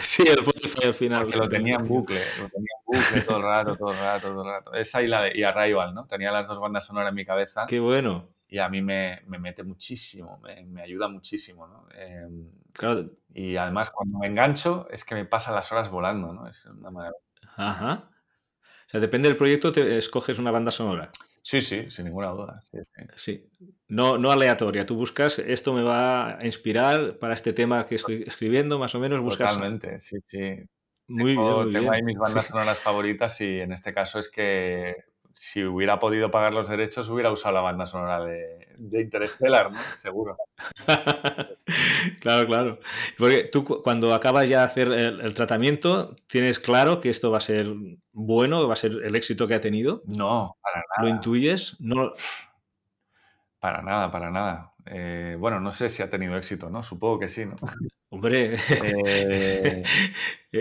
[0.00, 1.26] Sí, el Spotify al final.
[1.26, 4.28] Que lo tenía en bucle, lo tenía en bucle todo el rato, todo el rato,
[4.30, 4.72] todo el rato.
[4.72, 6.06] Esa y la de y Arrival, ¿no?
[6.06, 7.66] Tenía las dos bandas sonoras en mi cabeza.
[7.68, 8.30] Qué bueno.
[8.48, 11.86] Y a mí me, me mete muchísimo, me, me, ayuda muchísimo, ¿no?
[11.94, 13.10] Em, claro.
[13.34, 16.48] Y además cuando me engancho es que me pasan las horas volando, ¿no?
[16.48, 17.20] Es una maravilla.
[17.56, 18.08] Ajá.
[18.86, 21.10] O sea, depende del proyecto, te escoges una banda sonora.
[21.46, 22.62] Sí, sí, sin ninguna duda.
[23.16, 23.44] Sí,
[23.88, 24.86] No, no aleatoria.
[24.86, 28.98] Tú buscas, esto me va a inspirar para este tema que estoy escribiendo, más o
[28.98, 29.52] menos buscas.
[29.52, 30.54] Totalmente, sí, sí.
[31.06, 34.94] Muy tengo, bien, tengo ahí mis bandas sonoras favoritas y en este caso es que
[35.34, 39.78] si hubiera podido pagar los derechos hubiera usado la banda sonora de, de Interstellar, ¿no?
[39.96, 40.36] Seguro.
[42.20, 42.78] claro, claro.
[43.18, 47.40] Porque tú cuando acabas ya de hacer el, tratamiento, ¿tienes claro que esto va a
[47.40, 47.66] ser
[48.12, 50.02] bueno, va a ser el éxito que ha tenido?
[50.06, 51.02] No, para nada.
[51.02, 51.80] ¿Lo intuyes?
[51.80, 52.12] No.
[53.58, 54.73] Para nada, para nada.
[54.86, 56.82] Eh, bueno, no sé si ha tenido éxito, ¿no?
[56.82, 57.56] Supongo que sí, ¿no?
[58.10, 59.82] Hombre, eh,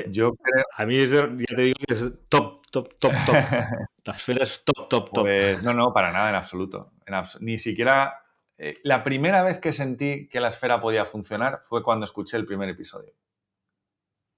[0.10, 0.66] yo creo...
[0.76, 3.36] A mí ya te digo que es top, top, top, top.
[4.06, 5.24] La esfera es top, top, top.
[5.24, 6.94] Pues, no, no, para nada, en absoluto.
[7.42, 8.20] Ni siquiera...
[8.58, 12.46] Eh, la primera vez que sentí que la esfera podía funcionar fue cuando escuché el
[12.46, 13.12] primer episodio.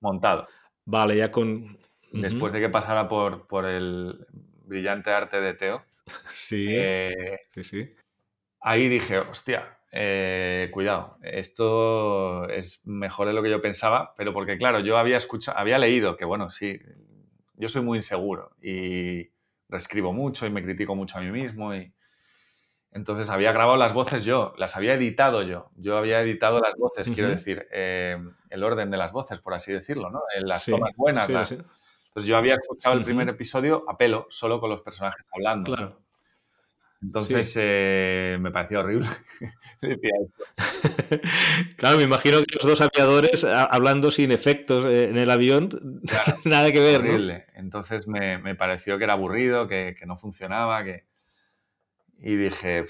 [0.01, 0.47] Montado.
[0.85, 1.77] Vale, ya con...
[2.11, 4.25] Después de que pasara por, por el
[4.65, 5.83] brillante arte de Teo.
[6.31, 6.65] Sí,
[7.51, 7.95] sí, sí
[8.65, 14.58] ahí dije, hostia, eh, cuidado, esto es mejor de lo que yo pensaba, pero porque
[14.58, 16.77] claro, yo había escuchado, había leído que bueno, sí,
[17.53, 19.29] yo soy muy inseguro y
[19.69, 21.93] reescribo mucho y me critico mucho a mí mismo y
[22.91, 27.10] entonces había grabado las voces yo, las había editado yo, yo había editado las voces,
[27.12, 28.17] quiero decir, eh,
[28.49, 30.23] el orden de las voces, por así decirlo, ¿no?
[30.36, 31.29] En las tomas buenas.
[31.29, 35.73] Entonces yo había escuchado el primer episodio a pelo, solo con los personajes hablando.
[35.73, 36.04] Claro.
[37.01, 39.08] Entonces eh, me pareció horrible.
[41.77, 46.01] claro, me imagino que los dos aviadores hablando sin efectos eh, en el avión,
[46.45, 47.01] nada que ver.
[47.01, 47.45] Horrible.
[47.53, 51.05] Entonces me, pareció que era aburrido, que, no funcionaba, que...
[52.19, 52.86] Y dije...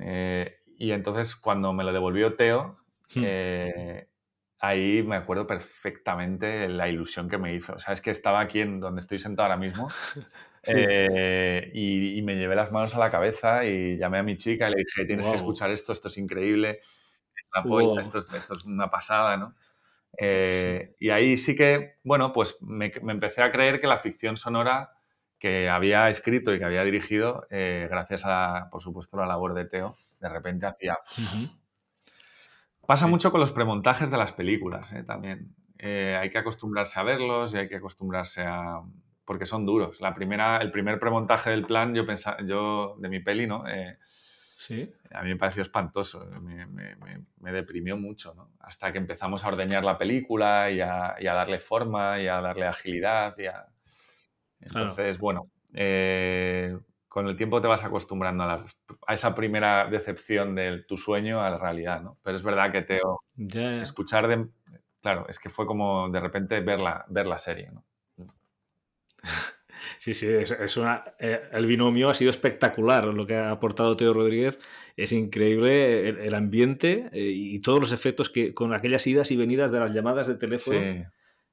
[0.00, 2.78] Eh", y entonces cuando me lo devolvió Teo,
[3.14, 3.24] hmm.
[4.58, 7.74] ahí me acuerdo perfectamente la ilusión que me hizo.
[7.74, 9.88] O sea, es que estaba aquí en donde estoy sentado ahora mismo
[10.66, 14.72] eh, y, me llevé las manos a la cabeza y llamé a mi chica y
[14.72, 16.80] le dije, tienes que escuchar esto, esto es increíble,
[18.00, 19.54] esto, es, una pasada, ¿no?
[20.16, 24.92] Eh, y ahí sí que, bueno, pues me, empecé a creer que la ficción sonora
[25.38, 29.66] que había escrito y que había dirigido, eh, gracias a, por supuesto, la labor de
[29.66, 30.98] Teo, de repente hacía...
[32.86, 35.54] Pasa mucho con los premontajes de las películas, también.
[35.78, 38.82] hay que acostumbrarse a verlos y hay que acostumbrarse a,
[39.24, 40.00] porque son duros.
[40.00, 43.66] La primera, el primer premontaje del plan, yo pensaba, yo de mi peli, ¿no?
[43.66, 43.98] Eh,
[44.56, 44.92] sí.
[45.12, 46.96] A mí me pareció espantoso, me, me,
[47.40, 48.50] me, deprimió mucho, ¿no?
[48.60, 52.40] Hasta que empezamos a ordeñar la película y a, y a darle forma y a
[52.40, 53.34] darle agilidad.
[53.38, 53.66] Y a...
[54.60, 56.76] Entonces, bueno, eh,
[57.08, 61.42] con el tiempo te vas acostumbrando a, las, a, esa primera decepción de tu sueño
[61.42, 62.18] a la realidad, ¿no?
[62.22, 63.00] Pero es verdad que te
[63.80, 64.48] escuchar de...
[65.00, 67.84] Claro, es que fue como de repente ver la, ver la serie, ¿no?
[69.98, 74.12] Sí, sí, es, una, eh, el binomio ha sido espectacular lo que ha aportado Teo
[74.12, 74.58] Rodríguez.
[74.96, 79.72] Es increíble el, ambiente eh, y todos los efectos que con aquellas idas y venidas
[79.72, 80.80] de las llamadas de teléfono.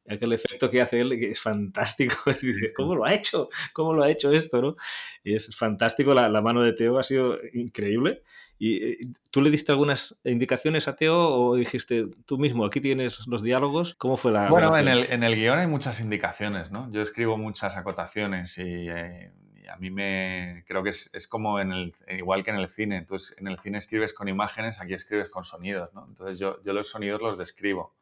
[0.08, 2.16] Aquel efecto que hace él es fantástico.
[2.76, 3.50] ¿Cómo lo ha hecho?
[3.74, 4.62] ¿Cómo lo ha hecho esto?
[4.62, 4.76] ¿no?
[5.24, 6.14] Y es fantástico.
[6.14, 8.24] La, la mano de Teo ha sido increíble.
[8.64, 8.98] ¿Y eh,
[9.32, 13.96] tú le diste algunas indicaciones a Teo o dijiste tú mismo, aquí tienes los diálogos?
[13.96, 16.88] ¿Cómo fue la Bueno, en el, en el, guion hay muchas indicaciones, ¿no?
[16.92, 19.32] Yo escribo muchas acotaciones y, eh,
[19.68, 20.64] a mí me...
[20.68, 21.96] Creo que es, es, como en el...
[22.08, 22.98] Igual que en el cine.
[22.98, 26.06] Entonces, en el cine escribes con imágenes, aquí escribes con sonidos, ¿no?
[26.08, 27.96] Entonces, yo, yo los sonidos los describo.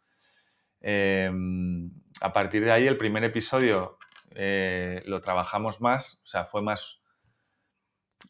[0.81, 3.97] Em, a partir de ahí, el primer episodio
[4.31, 6.98] eh, lo trabajamos más, o sea, fue más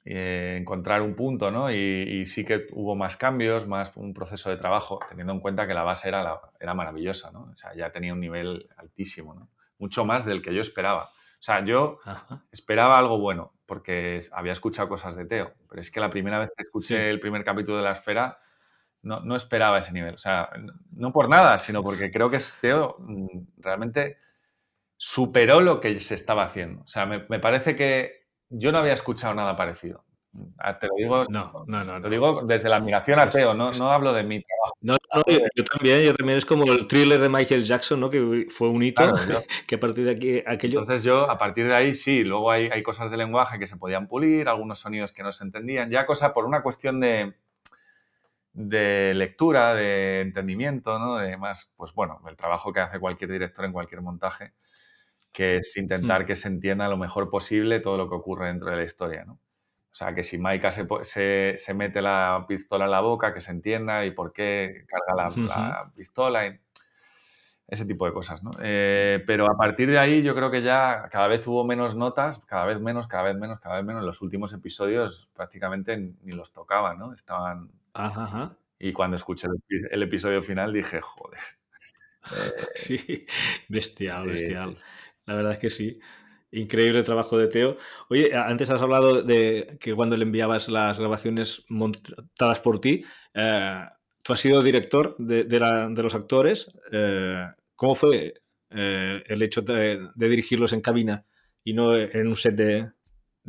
[0.05, 1.71] eh, encontrar un punto, ¿no?
[1.71, 5.73] Y, sí que hubo más cambios, más un proceso de trabajo, teniendo en cuenta que
[5.73, 7.49] la base era, era maravillosa, ¿no?
[7.51, 9.49] O sea, ya tenía un nivel altísimo, ¿no?
[9.77, 11.11] Mucho más del que yo esperaba.
[11.39, 11.99] O sea, yo
[12.51, 16.51] esperaba algo bueno, porque había escuchado cosas de Teo, pero es que la primera vez
[16.55, 18.39] que escuché el primer capítulo de La Esfera,
[19.03, 20.15] no, no, esperaba ese nivel.
[20.15, 20.49] O sea,
[20.91, 24.17] no por nada, sino porque creo que Teo mm, realmente
[24.97, 26.81] superó lo que se estaba haciendo.
[26.81, 28.18] O sea, me, parece que
[28.49, 30.03] yo no había escuchado nada parecido.
[30.59, 33.71] Ah, te lo digo, no, no, no, lo digo desde la admiración a Teo, no,
[33.71, 34.75] no hablo de mi trabajo.
[34.81, 35.23] No, no
[35.55, 38.11] yo, también, yo también es como el thriller de Michael Jackson, ¿no?
[38.11, 39.01] Que fue un hito,
[39.67, 40.81] que a partir de aquí aquello...
[40.81, 43.77] Entonces yo, a partir de ahí, sí, luego hay, hay cosas de lenguaje que se
[43.77, 47.33] podían pulir, algunos sonidos que no se entendían, ya cosa por una cuestión de,
[48.53, 51.15] de lectura, de entendimiento, ¿no?
[51.15, 54.53] De más, pues bueno, el trabajo que hace cualquier director en cualquier montaje,
[55.31, 56.25] que es intentar hmm.
[56.25, 59.39] que se entienda lo mejor posible todo lo que ocurre dentro de la historia, ¿no?
[59.91, 63.51] O sea, que si Maika se, se, mete la pistola en la boca, que se
[63.51, 66.59] entienda y por qué carga la, pistola, y
[67.67, 68.51] ese tipo de cosas, ¿no?
[68.61, 72.39] Eh, pero a partir de ahí yo creo que ya cada vez hubo menos notas,
[72.39, 74.01] cada vez menos, cada vez menos, cada vez menos.
[74.01, 77.13] En los últimos episodios prácticamente ni los tocaban, ¿no?
[77.13, 77.69] Estaban...
[77.93, 79.47] Ajá, Y cuando escuché
[79.91, 81.39] el, episodio final dije, joder.
[82.75, 83.25] sí,
[83.67, 84.75] bestial, bestial.
[85.29, 85.99] La verdad es que sí.
[86.51, 87.77] Increíble trabajo de Teo.
[88.09, 93.85] Oye, antes has hablado de que cuando le enviabas las grabaciones montadas por ti, eh,
[94.23, 95.45] tú has sido director de,
[95.95, 96.75] los actores.
[96.91, 101.23] Eh, ¿Cómo fue eh, el hecho de, dirigirlos en cabina
[101.63, 102.89] y no en un set de,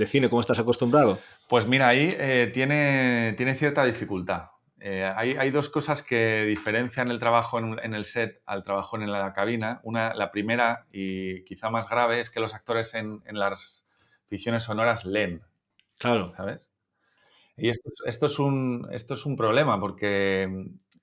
[0.05, 0.29] cine?
[0.29, 1.19] ¿Cómo estás acostumbrado?
[1.49, 2.14] Pues mira, ahí
[2.53, 4.49] tiene, tiene cierta dificultad.
[4.83, 9.33] Eh, hay, dos cosas que diferencian el trabajo en, el set al trabajo en la
[9.35, 9.81] cabina.
[9.83, 13.87] Una, la primera y quizá más grave es que los actores en, las
[14.29, 15.43] ficciones sonoras leen.
[15.99, 16.33] Claro.
[16.35, 16.71] ¿Sabes?
[17.59, 20.49] Y esto, es, un, esto es un problema porque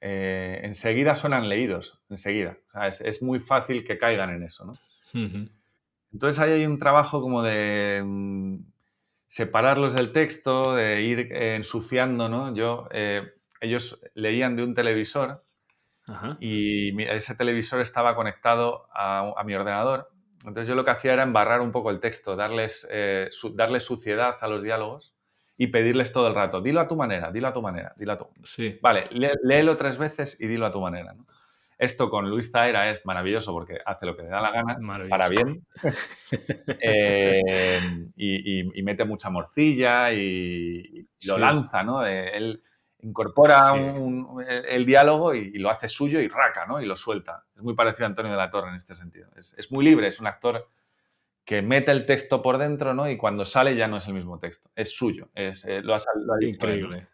[0.02, 2.58] eh, enseguida suenan leídos, enseguida.
[2.84, 4.74] es, muy fácil que caigan en eso, ¿no?
[6.12, 8.58] Entonces ahí hay un trabajo como de mm,
[9.28, 12.56] separarlos del texto, de ir ensuciando, ¿no?
[12.56, 15.44] Yo eh, ellos leían de un televisor
[16.40, 20.10] y ese televisor estaba conectado a, mi ordenador.
[20.40, 24.36] Entonces yo lo que hacía era embarrar un poco el texto, darles, eh, darles suciedad
[24.40, 25.14] a los diálogos
[25.58, 28.18] y pedirles todo el rato, dilo a tu manera, dilo a tu manera, dilo a
[28.18, 28.78] tu Sí.
[28.82, 31.16] Vale, léelo tres veces y dilo a tu manera.
[31.80, 34.78] Esto con Luis Taera es maravilloso porque hace lo que le da la gana,
[35.10, 35.64] para bien,
[36.82, 37.82] eh,
[38.16, 42.06] y, mete mucha morcilla y, lo lanza, ¿no?
[42.06, 42.64] Eh, él,
[43.02, 43.74] incorpora
[44.68, 46.82] el, diálogo y, lo hace suyo y raca, ¿no?
[46.82, 47.46] Y lo suelta.
[47.56, 49.30] Es muy parecido a Antonio de la Torre en este sentido.
[49.36, 50.68] Es, muy libre, es un actor
[51.46, 53.10] que mete el texto por dentro, ¿no?
[53.10, 56.00] Y cuando sale ya no es el mismo texto, es suyo, es, eh, lo, ha,
[56.42, 57.08] Increíble.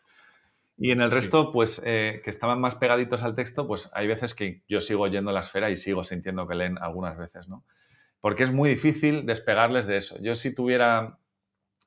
[0.76, 4.34] Y en el resto, pues, eh, que estaban más pegaditos al texto, pues hay veces
[4.34, 7.64] que yo sigo yendo la esfera y sigo sintiendo que leen algunas veces, ¿no?
[8.22, 10.18] Porque es muy difícil despegarles de eso.
[10.22, 11.20] Yo si tuviera,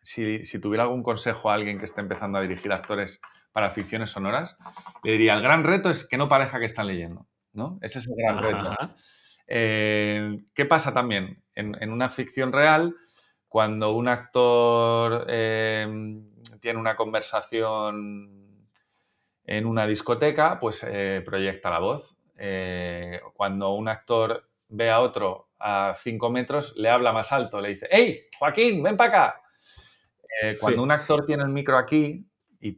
[0.03, 3.21] si, si tuviera algún consejo a alguien que esté empezando a dirigir actores
[3.57, 4.59] para ficciones sonoras,
[5.03, 7.79] le diría, el gran reto es que no parezca que están leyendo, ¿no?
[7.81, 8.77] Ese es el gran reto.
[9.47, 11.43] Eh, ¿Qué pasa también?
[11.55, 12.95] En, una ficción real,
[13.49, 15.89] cuando un actor eh,
[16.61, 18.69] tiene una conversación
[19.47, 22.15] en una discoteca, pues eh, proyecta la voz.
[23.33, 27.89] cuando un actor ve a otro a cinco metros, le habla más alto, le dice,
[27.91, 29.43] ¡Hey, Joaquín, ven para acá!
[30.61, 32.29] cuando un actor tiene el micro aquí,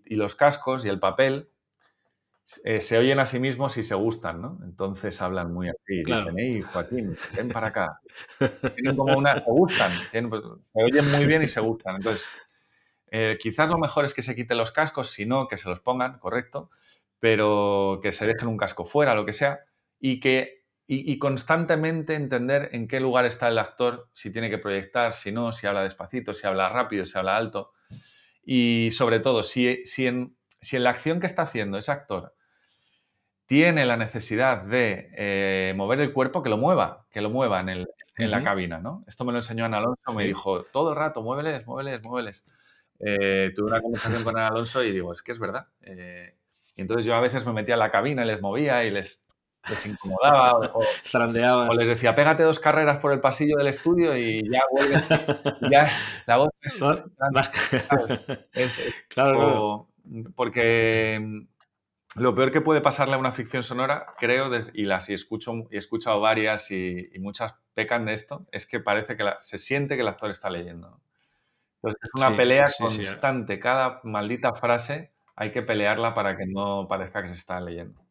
[0.04, 1.50] y, los cascos y el papel
[2.64, 4.58] eh, se oyen a sí mismos y se gustan, ¿no?
[4.64, 6.00] Entonces hablan muy así.
[6.04, 8.00] Dicen, hey, Joaquín, ven para acá.
[8.74, 9.34] Tienen como una...
[9.34, 9.92] Se gustan.
[10.28, 11.96] Pues, se oyen muy bien y se gustan.
[11.96, 12.26] Entonces,
[13.10, 15.80] eh, quizás lo mejor es que se quiten los cascos, si no, que se los
[15.80, 16.70] pongan, correcto,
[17.18, 19.60] pero que se dejen un casco fuera, lo que sea,
[19.98, 20.58] y que
[20.90, 25.52] y, constantemente entender en qué lugar está el actor, si tiene que proyectar, si no,
[25.52, 27.72] si habla despacito, si habla rápido, si habla alto.
[28.50, 32.34] Y sobre todo, si, si, en, si en la acción que está haciendo ese actor
[33.44, 37.68] tiene la necesidad de eh, mover el cuerpo, que lo mueva, que lo mueva en,
[37.68, 39.04] el, en la cabina, ¿no?
[39.06, 42.46] Esto me lo enseñó Ana Alonso, me dijo, todo el rato, muéveles, muéveles, muéveles.
[43.00, 45.66] Eh, tuve una conversación con Ana Alonso y digo, es que es verdad.
[45.82, 46.34] Eh,
[46.74, 49.26] y entonces yo a veces me metía en la cabina y les movía y les
[49.70, 54.42] les incomodaba o, o, les decía, pégate dos carreras por el pasillo del estudio y
[54.50, 55.08] ya vuelves,
[55.70, 55.88] ya
[56.26, 56.78] la voz es,
[59.08, 59.88] claro,
[60.34, 65.14] porque mm, lo peor que puede pasarle a una ficción sonora, creo, y las y
[65.14, 69.58] escucho y he escuchado varias y, muchas pecan de esto, es que parece que se
[69.58, 71.00] siente que el actor está leyendo.
[71.76, 77.22] Entonces es una pelea constante, cada maldita frase hay que pelearla para que no parezca
[77.22, 78.07] que se está leyendo.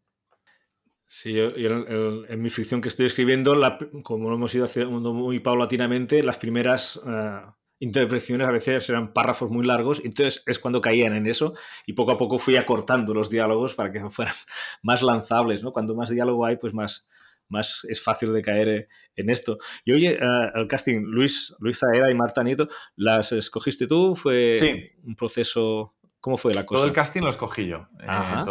[1.10, 3.56] Sí, yo, en, mi ficción que estoy escribiendo,
[4.04, 7.41] como lo hemos ido haciendo muy paulatinamente, las primeras eh,
[7.80, 11.54] interpretaciones a veces eran párrafos muy largos, entonces es cuando caían en eso
[11.86, 14.36] y poco a poco fui acortando los diálogos para que fueran
[14.84, 15.72] más lanzables, ¿no?
[15.72, 17.08] Cuando más diálogo hay, pues más,
[17.48, 19.60] más es fácil de caer en esto.
[19.86, 20.20] Y oye,
[20.56, 22.67] el casting, Luis, Luis Zaera y Marta Nieto,
[22.98, 24.13] ¿las escogiste tú?
[24.13, 26.80] ¿Fue un proceso ¿Cómo fue la cosa?
[26.80, 27.88] Todo el casting lo escogí yo.
[27.99, 28.43] Eh,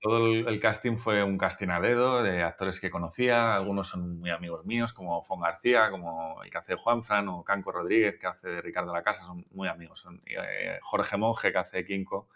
[0.00, 3.54] todo, el, casting fue un casting a dedo de actores que conocía.
[3.56, 7.72] Algunos son muy amigos míos, como Fon García, como el que hace Juanfran, o Canco
[7.72, 10.00] Rodríguez, que hace de Ricardo La Casa, son muy amigos.
[10.00, 12.28] Son, eh, Jorge Monge, que hace Kinko,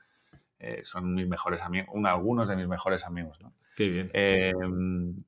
[0.59, 3.41] eh, son mis mejores amigos, algunos de mis mejores amigos.
[3.41, 3.53] ¿no?
[3.77, 5.25] Qué bien.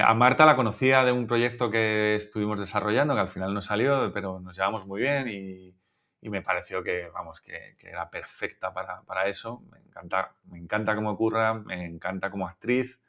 [0.00, 4.12] A Marta la conocía de un proyecto que estuvimos desarrollando, que al final no salió,
[4.14, 5.74] pero nos llevamos muy bien y
[6.24, 9.62] y me pareció que, vamos, que, era perfecta para, para, eso.
[9.70, 13.02] Me encanta, me encanta cómo ocurra, me encanta como actriz,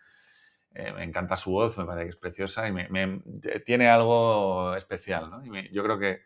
[0.73, 3.21] eh, me encanta su voz, me parece que es preciosa y me,
[3.65, 5.45] tiene algo especial, ¿no?
[5.45, 6.23] Y yo creo que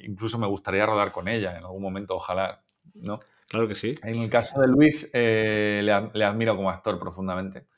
[0.00, 3.18] incluso me gustaría rodar con ella en algún momento, ojalá, ¿no?
[3.48, 3.94] Claro que sí.
[4.02, 7.68] En el caso de Luis, eh, le, admiro como actor profundamente.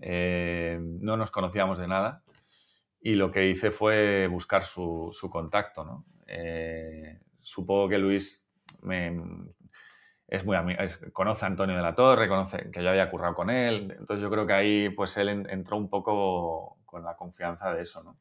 [0.00, 2.22] Eh, no nos conocíamos de nada
[2.98, 6.06] y lo que hice fue buscar su, su contacto, ¿no?
[7.40, 8.48] Supongo que Luis
[10.28, 10.56] es muy
[11.12, 14.30] conoce a Antonio de la Torre, conoce que yo había currado con él, entonces yo
[14.30, 18.18] creo que ahí pues él entró un poco con la confianza de eso, ¿no?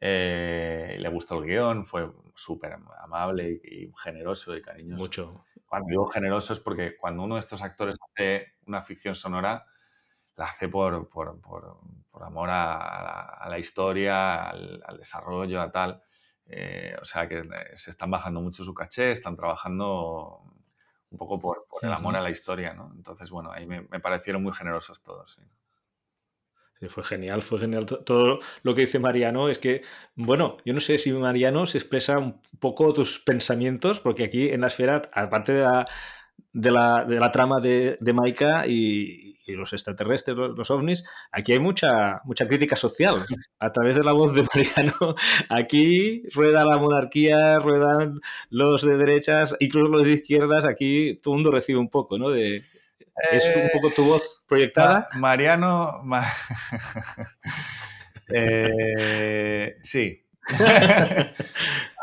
[0.00, 5.02] Eh, le gustó el guion, fue súper amable y, generoso y cariñoso.
[5.02, 5.44] Mucho.
[5.66, 9.66] Cuando digo generoso es porque cuando uno de estos actores hace una ficción sonora,
[10.36, 11.38] la hace por, por,
[12.20, 16.02] amor a, la, historia, al, al, desarrollo, a tal.
[16.48, 20.42] Eh, o sea que eh, se están bajando mucho su caché, están trabajando
[21.10, 22.92] un poco por, el amor a la historia, ¿no?
[22.94, 25.38] Entonces, bueno, ahí me, parecieron muy generosos todos.
[26.78, 26.88] Sí.
[26.88, 27.86] fue genial, fue genial.
[27.86, 29.82] Todo lo que dice Mariano es que,
[30.14, 34.60] bueno, yo no sé si Mariano se expresa un poco tus pensamientos, porque aquí en
[34.60, 35.84] la esfera, aparte de la,
[36.52, 41.52] de la, de la trama de, de Maika y, y los extraterrestres, los, ovnis, aquí
[41.52, 43.24] hay mucha, mucha crítica social
[43.60, 45.14] a través de la voz de Mariano.
[45.48, 48.20] Aquí rueda la monarquía, ruedan
[48.50, 52.30] los de derechas, incluso los de izquierdas, aquí todo el mundo recibe un poco, ¿no?
[52.30, 52.64] De,
[53.30, 55.06] ¿Es un poco tu voz proyectada?
[55.20, 56.02] Mariano...
[58.28, 60.20] Eh, sí.
[60.58, 60.66] a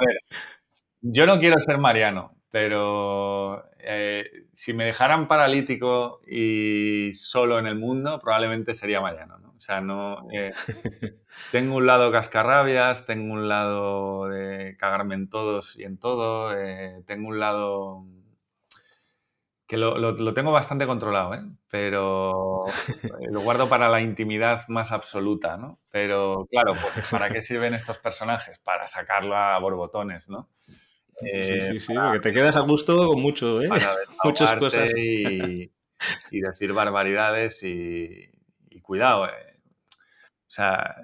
[0.06, 0.18] ver,
[1.02, 7.76] yo no quiero ser Mariano, pero eh, si me dejaran paralítico y solo en el
[7.76, 9.54] mundo, probablemente sería Mariano, ¿no?
[9.58, 10.28] O sea, no...
[10.32, 10.52] Eh,
[11.52, 17.04] tengo un lado cascarrabias, tengo un lado de cagarme en todos y en todo, eh,
[17.06, 18.06] tengo un lado
[19.68, 21.42] que lo, tengo bastante controlado, ¿eh?
[21.68, 22.66] pero
[23.32, 25.80] lo guardo para la intimidad más absoluta, ¿no?
[25.90, 28.60] Pero claro, pues, ¿para qué sirven estos personajes?
[28.60, 30.50] Para sacarlo a borbotones, ¿no?
[31.24, 33.70] Sí, sí, sí, porque te quedas a gusto con mucho, ¿eh?
[34.24, 34.94] Muchas cosas.
[34.98, 35.70] Y,
[36.32, 38.30] decir barbaridades y,
[38.82, 39.28] cuidado.
[39.28, 39.60] Eh.
[40.48, 40.96] O sea,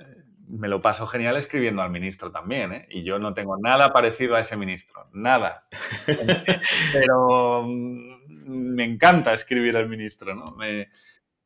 [0.47, 2.87] me lo paso genial escribiendo al ministro también, ¿eh?
[2.89, 5.67] Y yo no tengo nada parecido a ese ministro, nada.
[6.93, 10.57] Pero mm, me encanta escribir al ministro, ¿no?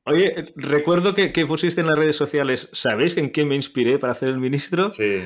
[0.06, 4.12] Oye, recuerdo que, que, pusiste en las redes sociales, ¿sabéis en qué me inspiré para
[4.12, 4.90] hacer el ministro?
[4.90, 5.20] Sí.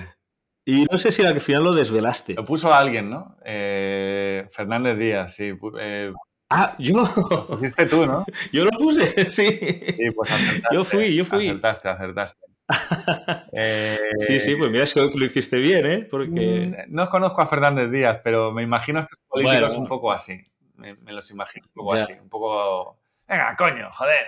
[0.68, 2.34] Y no sé si al final lo desvelaste.
[2.34, 3.38] Lo puso alguien, ¿no?
[3.46, 5.54] Eh, Fernández Díaz, sí.
[5.80, 6.12] Eh,
[6.50, 7.04] ah, yo.
[7.30, 8.26] Lo pusiste tú, ¿no?
[8.52, 9.48] Yo lo puse, sí.
[9.48, 10.76] Sí, pues acertaste.
[10.76, 11.48] Yo fui, yo fui.
[11.48, 12.40] Acertaste, acertaste.
[13.54, 16.00] Eh, sí, sí, pues mira, es que lo hiciste bien, ¿eh?
[16.12, 16.86] Porque...
[16.88, 20.38] Mm, no conozco a Fernández Díaz, pero me imagino a estos políticos un poco así.
[20.76, 22.12] Me, los imagino un poco así.
[22.22, 23.00] Un poco.
[23.26, 24.26] Venga, coño, joder.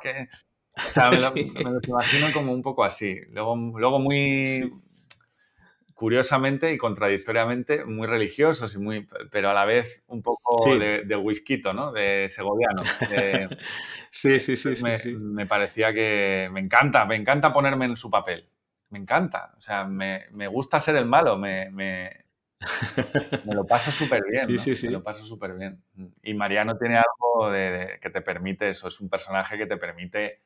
[0.00, 0.28] que...
[1.10, 3.18] me, los imagino como un poco así.
[3.32, 4.72] Luego, luego muy
[6.02, 11.16] curiosamente y contradictoriamente muy religiosos y muy, pero a la vez un poco de, de,
[11.16, 11.92] whisky, ¿no?
[11.92, 12.82] De segoviano.
[14.10, 18.10] sí, sí, sí, me, sí, me, parecía que me encanta, me encanta ponerme en su
[18.10, 18.48] papel.
[18.90, 19.54] Me encanta.
[19.56, 22.24] O sea, me, me gusta ser el malo, me, me,
[23.44, 24.44] me lo paso súper bien.
[24.46, 24.86] Sí, sí, sí.
[24.86, 25.84] Me lo paso súper bien.
[26.24, 30.40] Y Mariano tiene algo de, que te permite eso, es un personaje que te permite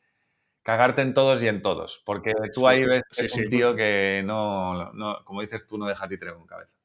[0.66, 4.25] cagarte en todos y en todos, porque tú ahí ves que es un tío que
[4.27, 4.90] no,
[5.25, 6.77] como dices tú, no deja títere con cabeza.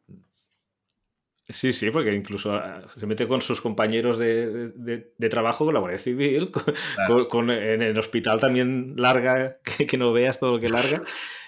[1.49, 5.79] Sí, sí, porque incluso ah, se mete con sus compañeros de, de, trabajo con la
[5.79, 6.51] Guardia Civil,
[7.27, 9.57] con, en el hospital también larga,
[9.89, 11.01] que, no veas todo lo que larga.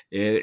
[0.09, 0.41] Eh,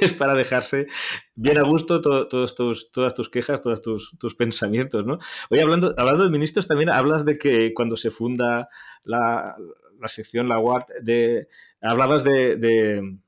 [0.00, 0.86] es, para dejarse
[1.34, 5.18] bien a gusto todos tus, todas tus quejas, todos tus, tus, pensamientos, ¿no?
[5.50, 8.68] Hoy hablando, hablando de ministros, también hablas de que cuando se funda
[9.02, 9.56] la,
[10.00, 11.48] la sección, la WART, de,
[11.80, 13.18] hablabas de,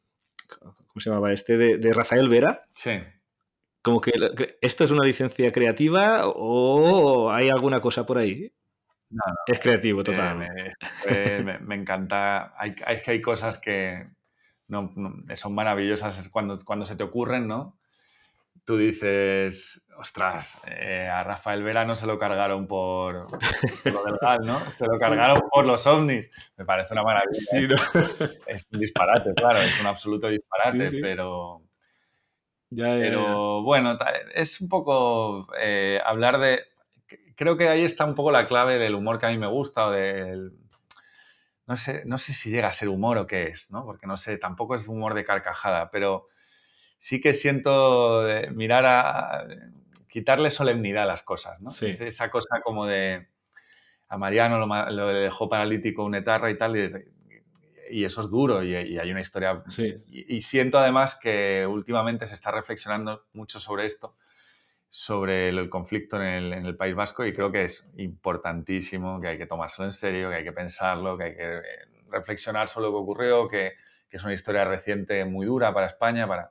[0.59, 1.57] ¿cómo se llamaba este?
[1.57, 2.67] De, Rafael Vera.
[2.75, 2.93] Sí.
[3.83, 4.13] Como que
[4.61, 8.53] esto es una licencia creativa o hay alguna cosa por ahí.
[9.11, 10.39] No, es creativo, total.
[10.39, 12.55] me, encanta.
[12.59, 14.07] Hay, es que hay cosas que.
[14.67, 14.93] no,
[15.35, 17.78] son maravillosas cuando, cuando se te ocurren, ¿no?
[18.69, 24.45] Tú dices, ostras, eh, a Rafael Vera no se lo cargaron por, lo del GAL,
[24.45, 24.61] ¿no?
[24.73, 26.31] Se lo cargaron por los ovnis.
[26.55, 27.49] Me parece una maravilla.
[27.55, 28.29] ¿eh?
[28.47, 31.63] Es un disparate, claro, es un absoluto disparate, pero...
[32.77, 33.99] pero bueno,
[34.35, 36.61] es un poco eh, hablar de...
[37.37, 39.87] Creo que ahí está un poco la clave del humor que a mí me gusta
[39.87, 40.53] o del
[41.67, 43.87] no sé, no sé si llega a ser humor o qué es, ¿no?
[43.87, 46.29] Porque no sé, tampoco es humor de carcajada, pero
[46.99, 49.47] sí que siento mirar a,
[50.09, 51.71] quitarle solemnidad a las cosas, ¿no?
[51.71, 53.29] Esa cosa como de
[54.09, 54.59] a Mariano
[54.91, 56.77] lo, dejó paralítico un etarra y tal,
[57.91, 59.63] y, eso es duro y, hay una historia.
[60.09, 64.17] Y, siento además que últimamente se está reflexionando mucho sobre esto,
[64.89, 69.47] sobre el, conflicto en el, País Vasco, y creo que es importantísimo, que hay que
[69.47, 71.63] tomárselo en serio, que hay que pensarlo, que hay que eh,
[72.11, 73.75] reflexionar sobre lo que ocurrió, que,
[74.09, 76.51] que es una historia reciente muy dura para España, para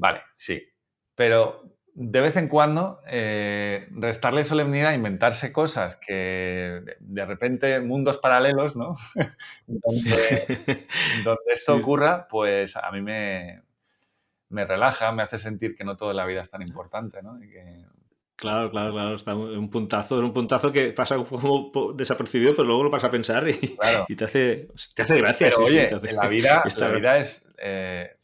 [0.00, 0.66] Vale, sí.
[1.14, 8.76] Pero de vez en cuando eh, restarle solemnidad, inventarse cosas que de repente, mundos paralelos,
[8.76, 8.96] ¿no?
[9.66, 13.62] donde, esto ocurra, pues a mí me,
[14.48, 17.38] me, relaja, me hace sentir que no toda la vida es tan importante, ¿no?
[18.36, 22.90] Claro, claro, claro, está un puntazo, un puntazo que pasa como desapercibido, pero luego lo
[22.90, 25.50] vas a pensar y, te, hace, te hace gracia.
[25.50, 27.46] Pero oye, la, vida, la vida es...
[27.58, 28.16] Eh,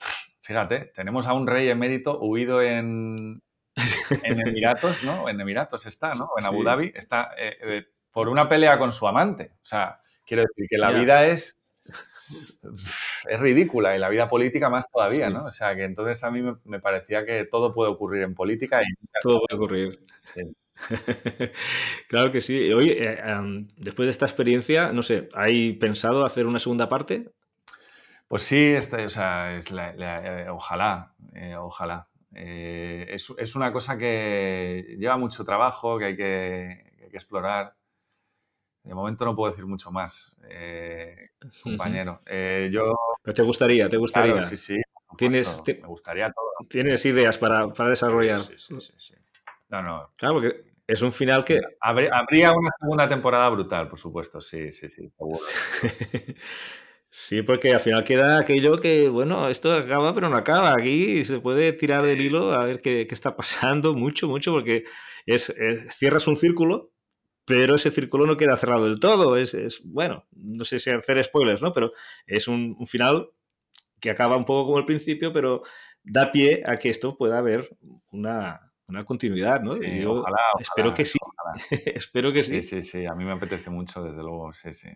[0.46, 3.42] Fíjate, tenemos a un rey emérito huido en,
[4.22, 5.28] Emiratos, ¿no?
[5.28, 6.30] En Emiratos está, ¿no?
[6.38, 9.50] En Abu Dhabi está eh, eh, por una pelea con su amante.
[9.60, 11.60] O sea, quiero decir que la vida es
[13.28, 15.46] es ridícula y la vida política más todavía, ¿no?
[15.46, 18.86] O sea, que entonces a mí me, parecía que todo puede ocurrir en política y
[19.20, 20.00] todo puede ocurrir.
[22.08, 22.72] claro que sí.
[22.72, 23.16] Oye, eh,
[23.78, 27.32] después de esta experiencia, no sé, ¿hay pensado hacer una segunda parte?
[28.28, 32.08] Pues sí, este, o sea, es eh, ojalá, eh, ojalá.
[32.34, 37.74] Eh, es, una cosa que lleva mucho trabajo, que hay que, explorar.
[38.82, 40.36] De momento no puedo decir mucho más,
[41.62, 42.20] compañero.
[42.70, 42.94] yo...
[43.22, 44.42] Pero te gustaría, te gustaría.
[44.42, 44.80] sí, sí.
[45.16, 46.68] ¿Tienes, me gustaría todo.
[46.68, 48.42] ¿Tienes ideas para, desarrollar?
[48.42, 49.14] Sí, sí, sí,
[49.68, 50.12] No, no.
[50.16, 51.60] Claro, porque es un final que...
[51.80, 55.38] Habría, una segunda temporada brutal, por supuesto, sí, sí, sí, seguro.
[57.18, 60.72] Sí, porque al final queda aquello que, bueno, esto acaba pero no acaba.
[60.72, 64.84] Aquí se puede tirar del hilo a ver qué, está pasando mucho, mucho, porque
[65.24, 65.50] es,
[65.96, 66.92] cierras un círculo,
[67.46, 69.38] pero ese círculo no queda cerrado del todo.
[69.38, 71.72] Es, bueno, no sé si hacer spoilers, ¿no?
[71.72, 71.92] Pero
[72.26, 73.30] es un, final
[73.98, 75.62] que acaba un poco como el principio, pero
[76.04, 77.78] da pie a que esto pueda haber
[78.10, 78.60] una,
[79.06, 79.82] continuidad, ¿no?
[79.82, 80.22] y yo
[80.60, 81.18] espero que sí.
[81.94, 82.62] espero que sí.
[82.62, 83.06] Sí, sí, sí.
[83.06, 84.90] A mí me apetece mucho, desde luego, sí, sí.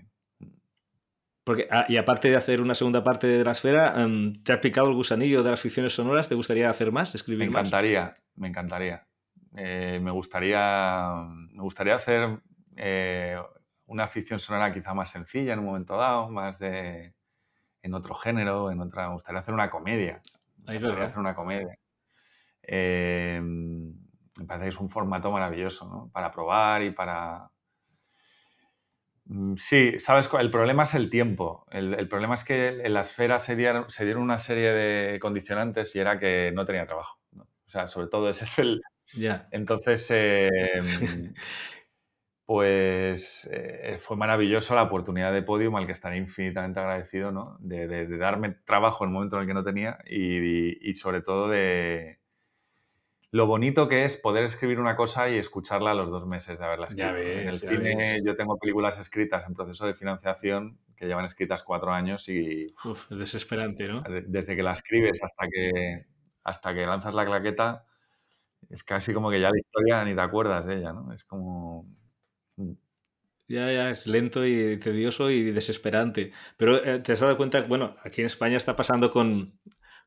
[1.44, 4.60] Porque, ah, y aparte de hacer una segunda parte de la esfera, em, ¿te ha
[4.60, 6.28] picado el gusanillo de las ficciones sonoras?
[6.28, 9.06] ¿Te gustaría hacer más, escribir me encantaría, Me encantaría,
[9.56, 11.26] eh, me gustaría.
[11.52, 12.40] Me gustaría hacer
[12.76, 13.36] eh,
[13.86, 17.14] una ficción sonora quizá más sencilla en un momento dado, más de.
[17.82, 19.08] en otro género, en otra.
[19.08, 20.20] Me gustaría hacer una comedia.
[20.66, 21.78] Me gustaría hacer una comedia.
[22.62, 23.94] Em,
[24.38, 26.10] me parece que es un formato maravilloso, ¿no?
[26.12, 27.50] Para probar y para
[29.56, 31.66] sí, sabes, el problema es el tiempo.
[31.70, 35.94] El, problema es que en la esfera se dieron, se dieron, una serie de condicionantes
[35.96, 37.18] y era que no tenía trabajo.
[37.36, 38.82] O sea, sobre todo ese es el...
[39.14, 39.48] Ya.
[39.50, 41.34] Entonces, em,
[42.46, 47.56] pues eh, fue maravilloso la oportunidad de podium al que estaré infinitamente agradecido, ¿no?
[47.60, 52.19] De, darme trabajo en el momento en el que no tenía y sobre todo de,
[53.32, 56.64] lo bonito que es poder escribir una cosa y escucharla a los dos meses de
[56.64, 57.16] haberla escrito.
[57.16, 61.92] en el cine yo tengo películas escritas en proceso de financiación que llevan escritas cuatro
[61.92, 62.66] años y...
[62.84, 64.02] Uf, es desesperante, ¿no?
[64.26, 66.06] Desde que la escribes hasta que,
[66.42, 67.86] hasta que lanzas la claqueta,
[68.68, 71.12] es casi como que ya la historia ni te acuerdas de ella, ¿no?
[71.12, 71.86] Es como...
[72.56, 72.72] Mm.
[73.48, 76.32] Ya, ya, es lento y tedioso y desesperante.
[76.56, 79.58] Pero eh, te has dado cuenta, bueno, aquí en España está pasando con,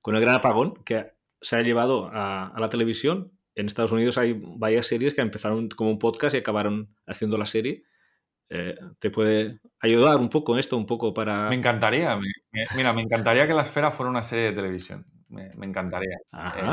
[0.02, 1.13] con el gran apagón, que
[1.44, 3.32] se ha llevado a, la televisión.
[3.56, 7.46] En Estados Unidos hay varias series que empezaron como un podcast y acabaron haciendo la
[7.46, 7.84] serie.
[8.50, 11.50] Eh, ¿Te puede ayudar un poco esto, un poco para...?
[11.50, 12.18] Me encantaría.
[12.76, 15.06] mira, me encantaría que La Esfera fuera una serie de televisión.
[15.30, 16.18] Me, encantaría.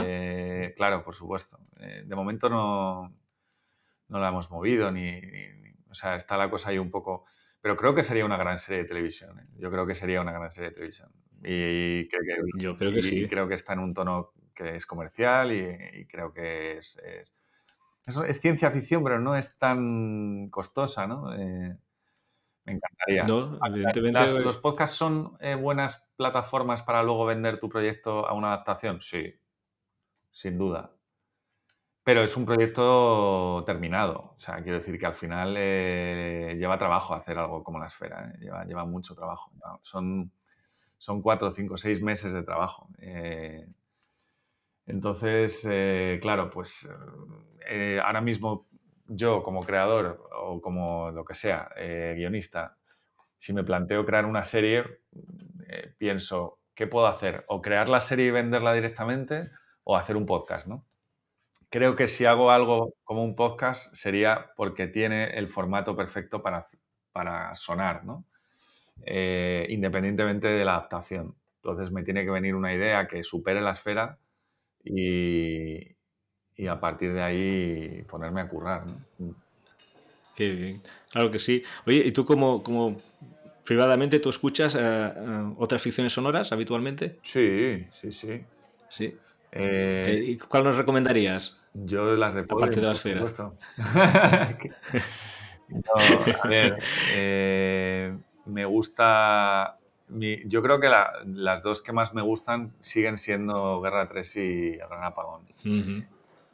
[0.04, 1.58] Eh, claro, por supuesto.
[1.80, 3.12] Eh, de momento no,
[4.08, 5.18] no la hemos movido, ni,
[5.90, 7.24] O sea, está la cosa ahí un poco...
[7.62, 9.38] Pero creo que sería una gran serie de televisión.
[9.58, 11.10] Yo creo que sería una gran serie de televisión.
[11.42, 13.26] Y creo que, Yo creo que sí.
[13.28, 17.00] Creo que está en un tono que es comercial y, creo que es,
[18.06, 21.32] es, ciencia ficción, pero no es tan costosa, ¿no?
[21.34, 21.76] Eh,
[22.64, 23.04] me encanta.
[23.06, 23.22] encantaría.
[23.24, 24.42] No, evidentemente.
[24.42, 29.00] ¿Los podcasts son eh, buenas plataformas para luego vender tu proyecto a una adaptación?
[29.00, 29.34] Sí,
[30.30, 30.92] sin duda.
[32.02, 34.34] Pero es un proyecto terminado.
[34.36, 38.32] O sea, quiero decir que al final eh, lleva trabajo hacer algo como la esfera.
[38.34, 38.38] ¿eh?
[38.66, 39.52] Lleva, mucho trabajo.
[39.82, 40.32] Son,
[40.96, 42.88] son cuatro, cinco, seis meses de trabajo.
[44.90, 45.66] Entonces,
[46.20, 46.88] claro, pues
[48.02, 48.70] ahora mismo
[49.12, 52.78] yo como creador o como lo que sea, eh, guionista,
[53.38, 54.84] si me planteo crear una serie,
[55.68, 57.44] eh, pienso, ¿qué puedo hacer?
[57.48, 59.50] O crear la serie y venderla directamente
[59.82, 60.68] o hacer un podcast.
[61.70, 66.66] Creo que si hago algo como un podcast sería porque tiene el formato perfecto para,
[67.10, 68.24] para sonar, ¿no?
[69.04, 71.34] Eh, independientemente de la adaptación.
[71.56, 74.18] Entonces me tiene que venir una idea que supere la esfera
[74.84, 75.96] y,
[76.56, 78.86] y a partir de ahí ponerme a currar.
[79.18, 79.30] Mm.
[80.34, 80.82] Qué bien.
[81.10, 81.62] Claro que sí.
[81.86, 82.96] Oye, ¿y tú como, como
[83.64, 87.18] privadamente tú escuchas eh, eh, otras ficciones sonoras habitualmente?
[87.22, 88.44] Sí, sí, sí.
[88.88, 89.16] Sí.
[89.52, 91.58] Eh, ¿Y cuál nos recomendarías?
[91.74, 93.24] Yo las de Aparte de la esfera.
[96.42, 96.76] a ver,
[98.46, 99.79] me gusta.
[100.18, 100.90] Yo creo que
[101.26, 105.42] las dos que más me gustan siguen siendo Guerra 3 y Gran Apagón.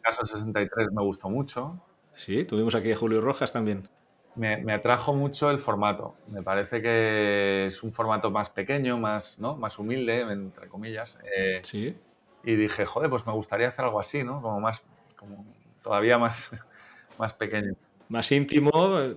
[0.02, 1.80] Caso 63 me gustó mucho.
[2.14, 3.88] Sí, tuvimos aquí a Julio Rojas también.
[4.36, 6.14] Me, atrajo mucho el formato.
[6.28, 9.56] Me parece que es un formato más pequeño, más, ¿no?
[9.56, 11.18] más humilde, entre comillas.
[11.34, 11.96] Eh, sí.
[12.44, 14.42] Y dije, joder, pues me gustaría hacer algo así, ¿no?
[14.42, 14.84] Como más,
[15.16, 15.44] como
[15.82, 16.54] todavía más,
[17.18, 17.74] más pequeño.
[18.08, 18.70] Más íntimo,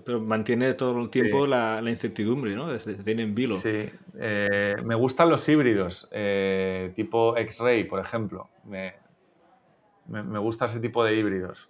[0.04, 2.76] pero mantiene todo el tiempo la, incertidumbre, ¿no?
[2.78, 3.56] Tiene en vilo.
[3.56, 3.90] Sí.
[4.18, 8.50] Eh, me gustan los híbridos, eh, tipo X-Ray, por ejemplo.
[8.66, 8.96] Me,
[10.08, 11.70] me, gusta ese tipo de híbridos.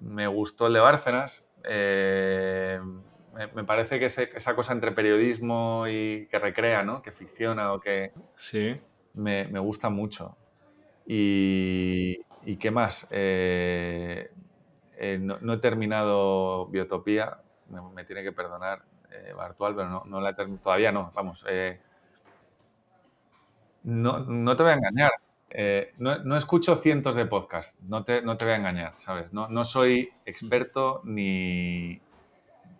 [0.00, 1.46] Me gustó el de Bárcenas.
[1.64, 2.80] Eh,
[3.54, 7.02] me, parece que esa cosa entre periodismo y que recrea, ¿no?
[7.02, 8.12] Que ficciona o que...
[8.36, 8.80] Sí.
[9.12, 10.34] Me, gusta mucho.
[11.06, 12.16] Y,
[12.58, 13.06] qué más?
[14.98, 17.38] Eh, eh, no, he terminado Biotopía,
[17.94, 18.82] me, tiene que perdonar
[19.36, 21.44] Bartual, pero no, no la todavía no, vamos.
[23.84, 25.12] no, no te voy a engañar,
[25.50, 29.32] eh, no, escucho cientos de podcasts, no te, no te voy a engañar, ¿sabes?
[29.32, 32.00] No, no soy experto ni,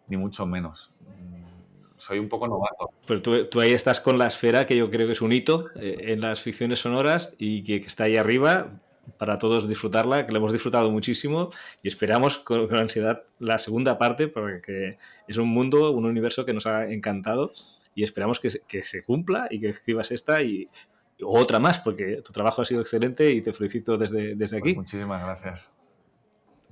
[0.07, 0.91] ni mucho menos.
[1.97, 2.91] Soy un poco novato.
[3.07, 6.13] Pero tú, ahí estás con la esfera, que yo creo que es un hito eh,
[6.13, 8.71] en las ficciones sonoras y que, está ahí arriba
[9.17, 11.49] para todos disfrutarla, que la hemos disfrutado muchísimo
[11.83, 16.67] y esperamos con, ansiedad la segunda parte, porque es un mundo, un universo que nos
[16.67, 17.53] ha encantado
[17.95, 20.69] y esperamos que, que se cumpla y que escribas esta y
[21.25, 24.75] otra más, porque tu trabajo ha sido excelente y te felicito desde, desde aquí.
[24.75, 25.73] Pues muchísimas gracias.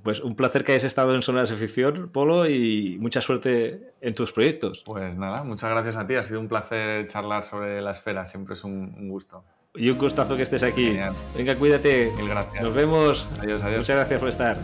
[0.02, 4.14] Pues un placer que hayas estado en Sonas de Ficción, Polo, y mucha suerte en
[4.14, 4.84] tus proyectos.
[4.86, 6.14] Pues nada, muchas gracias a ti.
[6.14, 8.24] Ha sido un placer charlar sobre la esfera.
[8.24, 9.42] Siempre es un, gusto.
[9.76, 10.96] Y un gustazo que estés aquí.
[11.36, 12.12] Venga, cuídate.
[12.16, 12.62] Mil gracias.
[12.62, 13.26] Nos vemos.
[13.40, 13.80] Adiós, adiós.
[13.80, 14.58] Muchas gracias por estar.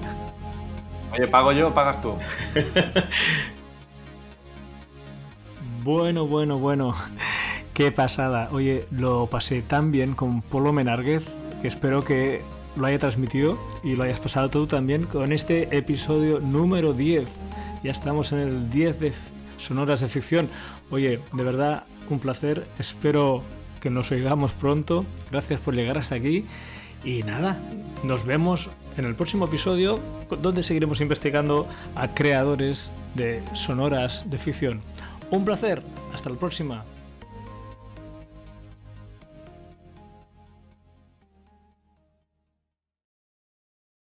[1.13, 2.15] Oye, ¿pago yo o pagas tú?
[5.85, 6.95] bueno, bueno, bueno.
[7.75, 8.49] Qué pasada.
[8.53, 11.25] Oye, lo pasé tan bien con Polo Menárguez
[11.61, 12.43] que espero que
[12.77, 17.29] lo haya transmitido y lo hayas pasado tú también con este episodio número 10.
[17.85, 19.13] Ya estamos en el 10 de
[19.59, 20.49] Sonoras de Ficción.
[20.91, 22.67] Oye, de verdad, un placer.
[22.79, 23.43] Espero
[23.83, 25.05] que nos oigamos pronto.
[25.31, 26.47] Gracias por llegar hasta aquí.
[27.05, 27.59] Y nada,
[28.05, 29.99] nos vemos en el próximo episodio
[30.41, 31.67] donde seguiremos investigando
[31.97, 34.81] a creadores de sonoras de ficción.
[35.31, 35.83] Un placer.
[36.15, 36.85] Hasta la próxima.